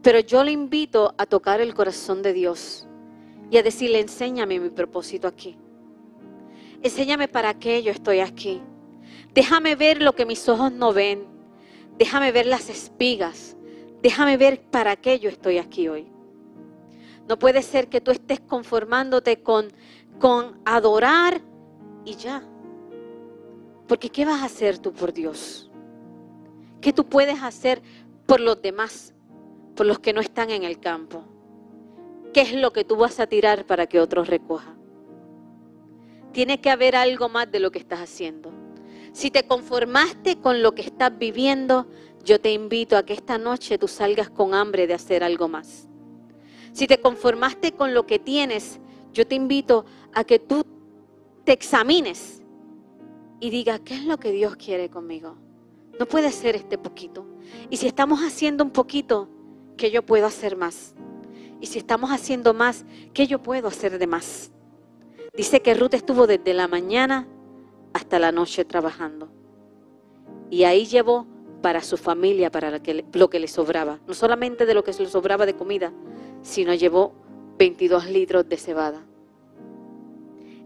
Pero 0.02 0.20
yo 0.20 0.42
le 0.44 0.52
invito 0.52 1.14
a 1.18 1.26
tocar 1.26 1.60
el 1.60 1.74
corazón 1.74 2.22
de 2.22 2.32
Dios 2.32 2.88
y 3.50 3.58
a 3.58 3.62
decirle, 3.62 4.00
enséñame 4.00 4.58
mi 4.58 4.70
propósito 4.70 5.28
aquí. 5.28 5.58
Enséñame 6.82 7.28
para 7.28 7.54
qué 7.54 7.82
yo 7.82 7.92
estoy 7.92 8.20
aquí. 8.20 8.62
Déjame 9.34 9.76
ver 9.76 10.00
lo 10.00 10.14
que 10.14 10.24
mis 10.24 10.48
ojos 10.48 10.72
no 10.72 10.92
ven. 10.92 11.26
Déjame 11.98 12.32
ver 12.32 12.46
las 12.46 12.70
espigas. 12.70 13.56
Déjame 14.02 14.38
ver 14.38 14.62
para 14.62 14.96
qué 14.96 15.18
yo 15.18 15.28
estoy 15.28 15.58
aquí 15.58 15.88
hoy. 15.88 16.08
No 17.28 17.38
puede 17.38 17.62
ser 17.62 17.88
que 17.88 18.00
tú 18.00 18.10
estés 18.10 18.40
conformándote 18.40 19.42
con, 19.42 19.68
con 20.18 20.60
adorar 20.64 21.42
y 22.04 22.14
ya. 22.14 22.42
Porque 23.86 24.08
¿qué 24.08 24.24
vas 24.24 24.40
a 24.40 24.46
hacer 24.46 24.78
tú 24.78 24.92
por 24.92 25.12
Dios? 25.12 25.70
¿Qué 26.80 26.92
tú 26.92 27.04
puedes 27.04 27.42
hacer 27.42 27.82
por 28.24 28.40
los 28.40 28.62
demás? 28.62 29.12
Por 29.74 29.86
los 29.86 29.98
que 29.98 30.12
no 30.12 30.20
están 30.20 30.50
en 30.50 30.64
el 30.64 30.80
campo. 30.80 31.24
¿Qué 32.32 32.42
es 32.42 32.52
lo 32.52 32.72
que 32.72 32.84
tú 32.84 32.96
vas 32.96 33.18
a 33.20 33.26
tirar 33.26 33.66
para 33.66 33.86
que 33.86 34.00
otros 34.00 34.28
recojan? 34.28 34.78
Tiene 36.32 36.60
que 36.60 36.70
haber 36.70 36.94
algo 36.94 37.28
más 37.28 37.50
de 37.50 37.60
lo 37.60 37.70
que 37.70 37.78
estás 37.78 38.00
haciendo. 38.00 38.52
Si 39.12 39.30
te 39.30 39.46
conformaste 39.46 40.36
con 40.40 40.62
lo 40.62 40.72
que 40.72 40.82
estás 40.82 41.16
viviendo, 41.18 41.86
yo 42.24 42.40
te 42.40 42.52
invito 42.52 42.96
a 42.96 43.04
que 43.04 43.12
esta 43.12 43.38
noche 43.38 43.78
tú 43.78 43.88
salgas 43.88 44.30
con 44.30 44.54
hambre 44.54 44.86
de 44.86 44.94
hacer 44.94 45.24
algo 45.24 45.48
más. 45.48 45.88
Si 46.72 46.86
te 46.86 47.00
conformaste 47.00 47.72
con 47.72 47.94
lo 47.94 48.06
que 48.06 48.18
tienes, 48.18 48.78
yo 49.12 49.26
te 49.26 49.34
invito 49.34 49.84
a 50.14 50.22
que 50.22 50.38
tú 50.38 50.64
te 51.44 51.52
examines 51.52 52.42
y 53.40 53.50
digas, 53.50 53.80
¿qué 53.80 53.94
es 53.94 54.04
lo 54.04 54.18
que 54.18 54.30
Dios 54.30 54.54
quiere 54.56 54.88
conmigo? 54.88 55.36
No 55.98 56.06
puede 56.06 56.30
ser 56.30 56.54
este 56.54 56.78
poquito. 56.78 57.26
Y 57.68 57.76
si 57.76 57.86
estamos 57.86 58.20
haciendo 58.20 58.62
un 58.62 58.70
poquito, 58.70 59.28
¿qué 59.80 59.90
yo 59.90 60.02
puedo 60.02 60.26
hacer 60.26 60.56
más? 60.56 60.94
Y 61.58 61.66
si 61.66 61.78
estamos 61.78 62.10
haciendo 62.10 62.52
más, 62.52 62.84
¿qué 63.14 63.26
yo 63.26 63.42
puedo 63.42 63.66
hacer 63.66 63.98
de 63.98 64.06
más? 64.06 64.52
Dice 65.34 65.62
que 65.62 65.72
Ruth 65.72 65.94
estuvo 65.94 66.26
desde 66.26 66.52
la 66.52 66.68
mañana 66.68 67.26
hasta 67.94 68.18
la 68.18 68.30
noche 68.30 68.66
trabajando. 68.66 69.30
Y 70.50 70.64
ahí 70.64 70.84
llevó 70.84 71.26
para 71.62 71.82
su 71.82 71.96
familia, 71.96 72.50
para 72.50 72.70
lo 72.70 72.82
que, 72.82 73.38
le 73.40 73.48
sobraba. 73.48 74.00
No 74.06 74.12
solamente 74.12 74.66
de 74.66 74.74
lo 74.74 74.84
que 74.84 74.92
le 74.92 75.08
sobraba 75.08 75.46
de 75.46 75.54
comida, 75.54 75.94
sino 76.42 76.74
llevó 76.74 77.14
22 77.58 78.10
litros 78.10 78.46
de 78.46 78.58
cebada. 78.58 79.06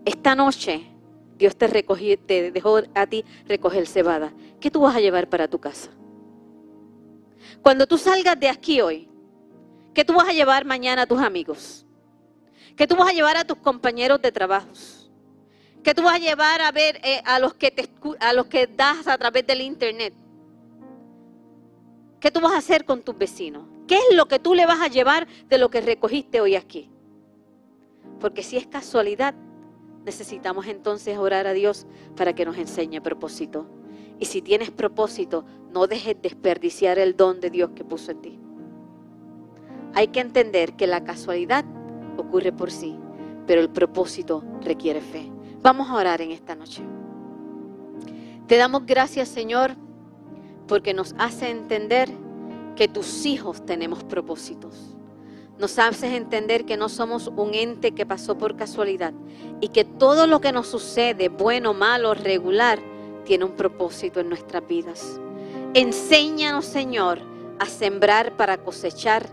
Esta 0.04 0.34
noche 0.34 0.90
Dios 1.38 1.54
te, 1.54 1.68
te 2.16 2.50
dejó 2.50 2.80
a 2.94 3.06
ti 3.06 3.24
recoger 3.46 3.86
cebada. 3.86 4.32
¿Qué 4.58 4.72
tú 4.72 4.80
vas 4.80 4.96
a 4.96 5.00
llevar 5.00 5.28
para 5.28 5.46
tu 5.46 5.60
casa? 5.60 5.90
Cuando 7.62 7.86
tú 7.86 7.98
salgas 7.98 8.38
de 8.38 8.48
aquí 8.48 8.80
hoy, 8.80 9.08
¿qué 9.92 10.04
tú 10.04 10.14
vas 10.14 10.28
a 10.28 10.32
llevar 10.32 10.64
mañana 10.64 11.02
a 11.02 11.06
tus 11.06 11.20
amigos? 11.20 11.86
¿Qué 12.76 12.86
tú 12.86 12.96
vas 12.96 13.10
a 13.10 13.12
llevar 13.12 13.36
a 13.36 13.44
tus 13.44 13.58
compañeros 13.58 14.20
de 14.20 14.32
trabajo? 14.32 14.68
¿Qué 15.82 15.94
tú 15.94 16.02
vas 16.02 16.14
a 16.14 16.18
llevar 16.18 16.60
a 16.62 16.72
ver 16.72 17.00
eh, 17.04 17.22
a, 17.24 17.38
los 17.38 17.54
que 17.54 17.70
te, 17.70 17.88
a 18.18 18.32
los 18.32 18.46
que 18.46 18.66
das 18.66 19.06
a 19.06 19.18
través 19.18 19.46
del 19.46 19.60
internet? 19.60 20.14
¿Qué 22.20 22.30
tú 22.30 22.40
vas 22.40 22.52
a 22.52 22.58
hacer 22.58 22.84
con 22.84 23.02
tus 23.02 23.16
vecinos? 23.16 23.68
¿Qué 23.86 23.96
es 23.96 24.16
lo 24.16 24.26
que 24.26 24.38
tú 24.38 24.54
le 24.54 24.64
vas 24.64 24.80
a 24.80 24.88
llevar 24.88 25.28
de 25.48 25.58
lo 25.58 25.68
que 25.70 25.82
recogiste 25.82 26.40
hoy 26.40 26.56
aquí? 26.56 26.90
Porque 28.18 28.42
si 28.42 28.56
es 28.56 28.66
casualidad, 28.66 29.34
necesitamos 30.04 30.66
entonces 30.66 31.18
orar 31.18 31.46
a 31.46 31.52
Dios 31.52 31.86
para 32.16 32.34
que 32.34 32.46
nos 32.46 32.56
enseñe 32.56 33.02
propósito. 33.02 33.66
Y 34.18 34.26
si 34.26 34.42
tienes 34.42 34.70
propósito, 34.70 35.44
no 35.72 35.86
dejes 35.86 36.16
desperdiciar 36.20 36.98
el 36.98 37.16
don 37.16 37.40
de 37.40 37.50
Dios 37.50 37.70
que 37.74 37.84
puso 37.84 38.12
en 38.12 38.22
ti. 38.22 38.38
Hay 39.94 40.08
que 40.08 40.20
entender 40.20 40.74
que 40.74 40.86
la 40.86 41.04
casualidad 41.04 41.64
ocurre 42.16 42.52
por 42.52 42.70
sí, 42.70 42.96
pero 43.46 43.60
el 43.60 43.70
propósito 43.70 44.44
requiere 44.62 45.00
fe. 45.00 45.30
Vamos 45.62 45.88
a 45.88 45.94
orar 45.94 46.20
en 46.20 46.30
esta 46.30 46.54
noche. 46.54 46.82
Te 48.46 48.56
damos 48.56 48.86
gracias, 48.86 49.28
Señor, 49.28 49.76
porque 50.66 50.94
nos 50.94 51.14
hace 51.18 51.50
entender 51.50 52.10
que 52.76 52.88
tus 52.88 53.24
hijos 53.26 53.64
tenemos 53.64 54.04
propósitos. 54.04 54.96
Nos 55.58 55.78
haces 55.78 56.12
entender 56.12 56.64
que 56.64 56.76
no 56.76 56.88
somos 56.88 57.28
un 57.28 57.54
ente 57.54 57.92
que 57.92 58.04
pasó 58.04 58.36
por 58.36 58.56
casualidad 58.56 59.14
y 59.60 59.68
que 59.68 59.84
todo 59.84 60.26
lo 60.26 60.40
que 60.40 60.52
nos 60.52 60.66
sucede, 60.66 61.28
bueno, 61.28 61.72
malo, 61.74 62.14
regular, 62.14 62.80
tiene 63.24 63.44
un 63.44 63.52
propósito 63.52 64.20
en 64.20 64.28
nuestras 64.28 64.66
vidas. 64.66 65.20
Enséñanos, 65.74 66.66
Señor, 66.66 67.20
a 67.58 67.66
sembrar 67.66 68.36
para 68.36 68.58
cosechar 68.58 69.28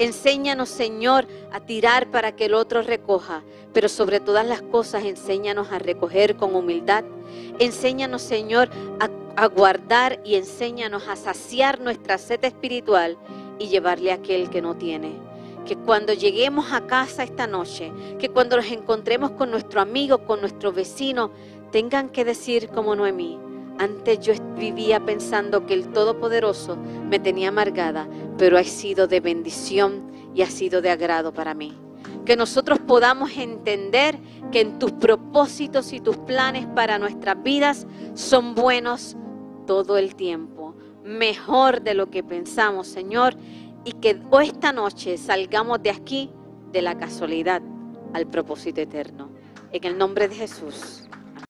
Enséñanos, 0.00 0.70
Señor, 0.70 1.26
a 1.52 1.60
tirar 1.60 2.10
para 2.10 2.34
que 2.34 2.46
el 2.46 2.54
otro 2.54 2.80
recoja, 2.80 3.42
pero 3.74 3.86
sobre 3.90 4.18
todas 4.18 4.46
las 4.46 4.62
cosas, 4.62 5.04
enséñanos 5.04 5.72
a 5.72 5.78
recoger 5.78 6.36
con 6.36 6.54
humildad. 6.56 7.04
Enséñanos, 7.58 8.22
Señor, 8.22 8.70
a, 8.98 9.46
guardar 9.48 10.18
y 10.24 10.36
enséñanos 10.36 11.06
a 11.06 11.16
saciar 11.16 11.80
nuestra 11.80 12.16
sed 12.16 12.42
espiritual 12.46 13.18
y 13.58 13.68
llevarle 13.68 14.10
a 14.12 14.14
aquel 14.14 14.48
que 14.48 14.62
no 14.62 14.74
tiene. 14.74 15.12
Que 15.66 15.76
cuando 15.76 16.14
lleguemos 16.14 16.72
a 16.72 16.86
casa 16.86 17.22
esta 17.22 17.46
noche, 17.46 17.92
que 18.18 18.30
cuando 18.30 18.56
nos 18.56 18.70
encontremos 18.70 19.32
con 19.32 19.50
nuestro 19.50 19.82
amigo, 19.82 20.24
con 20.24 20.40
nuestro 20.40 20.72
vecino, 20.72 21.30
tengan 21.70 22.08
que 22.08 22.24
decir 22.24 22.68
como 22.68 22.94
Noemí, 22.96 23.38
antes 23.78 24.20
yo 24.20 24.34
vivía 24.58 25.00
pensando 25.04 25.64
que 25.64 25.72
el 25.72 25.88
Todopoderoso 25.88 26.76
me 26.76 27.18
tenía 27.18 27.48
amargada, 27.48 28.06
pero 28.36 28.58
ha 28.58 28.64
sido 28.64 29.06
de 29.06 29.20
bendición 29.20 30.10
y 30.34 30.42
ha 30.42 30.50
sido 30.50 30.82
de 30.82 30.90
agrado 30.90 31.32
para 31.32 31.54
mí. 31.54 31.76
Que 32.26 32.36
nosotros 32.36 32.78
podamos 32.78 33.36
entender 33.36 34.18
que 34.52 34.60
en 34.60 34.78
tus 34.78 34.92
propósitos 34.92 35.92
y 35.94 36.00
tus 36.00 36.18
planes 36.18 36.66
para 36.66 36.98
nuestras 36.98 37.42
vidas 37.42 37.86
son 38.14 38.54
buenos 38.54 39.16
todo 39.66 39.96
el 39.96 40.14
tiempo, 40.14 40.74
mejor 41.04 41.80
de 41.80 41.94
lo 41.94 42.10
que 42.10 42.22
pensamos, 42.22 42.86
Señor, 42.86 43.34
y 43.84 43.92
que 43.92 44.20
esta 44.42 44.72
noche 44.72 45.16
salgamos 45.16 45.82
de 45.82 45.90
aquí 45.90 46.30
de 46.70 46.82
la 46.82 46.98
casualidad 46.98 47.62
al 48.12 48.26
propósito 48.26 48.80
eterno. 48.80 49.30
En 49.72 49.84
el 49.84 49.96
nombre 49.96 50.28
de 50.28 50.34
Jesús. 50.34 51.04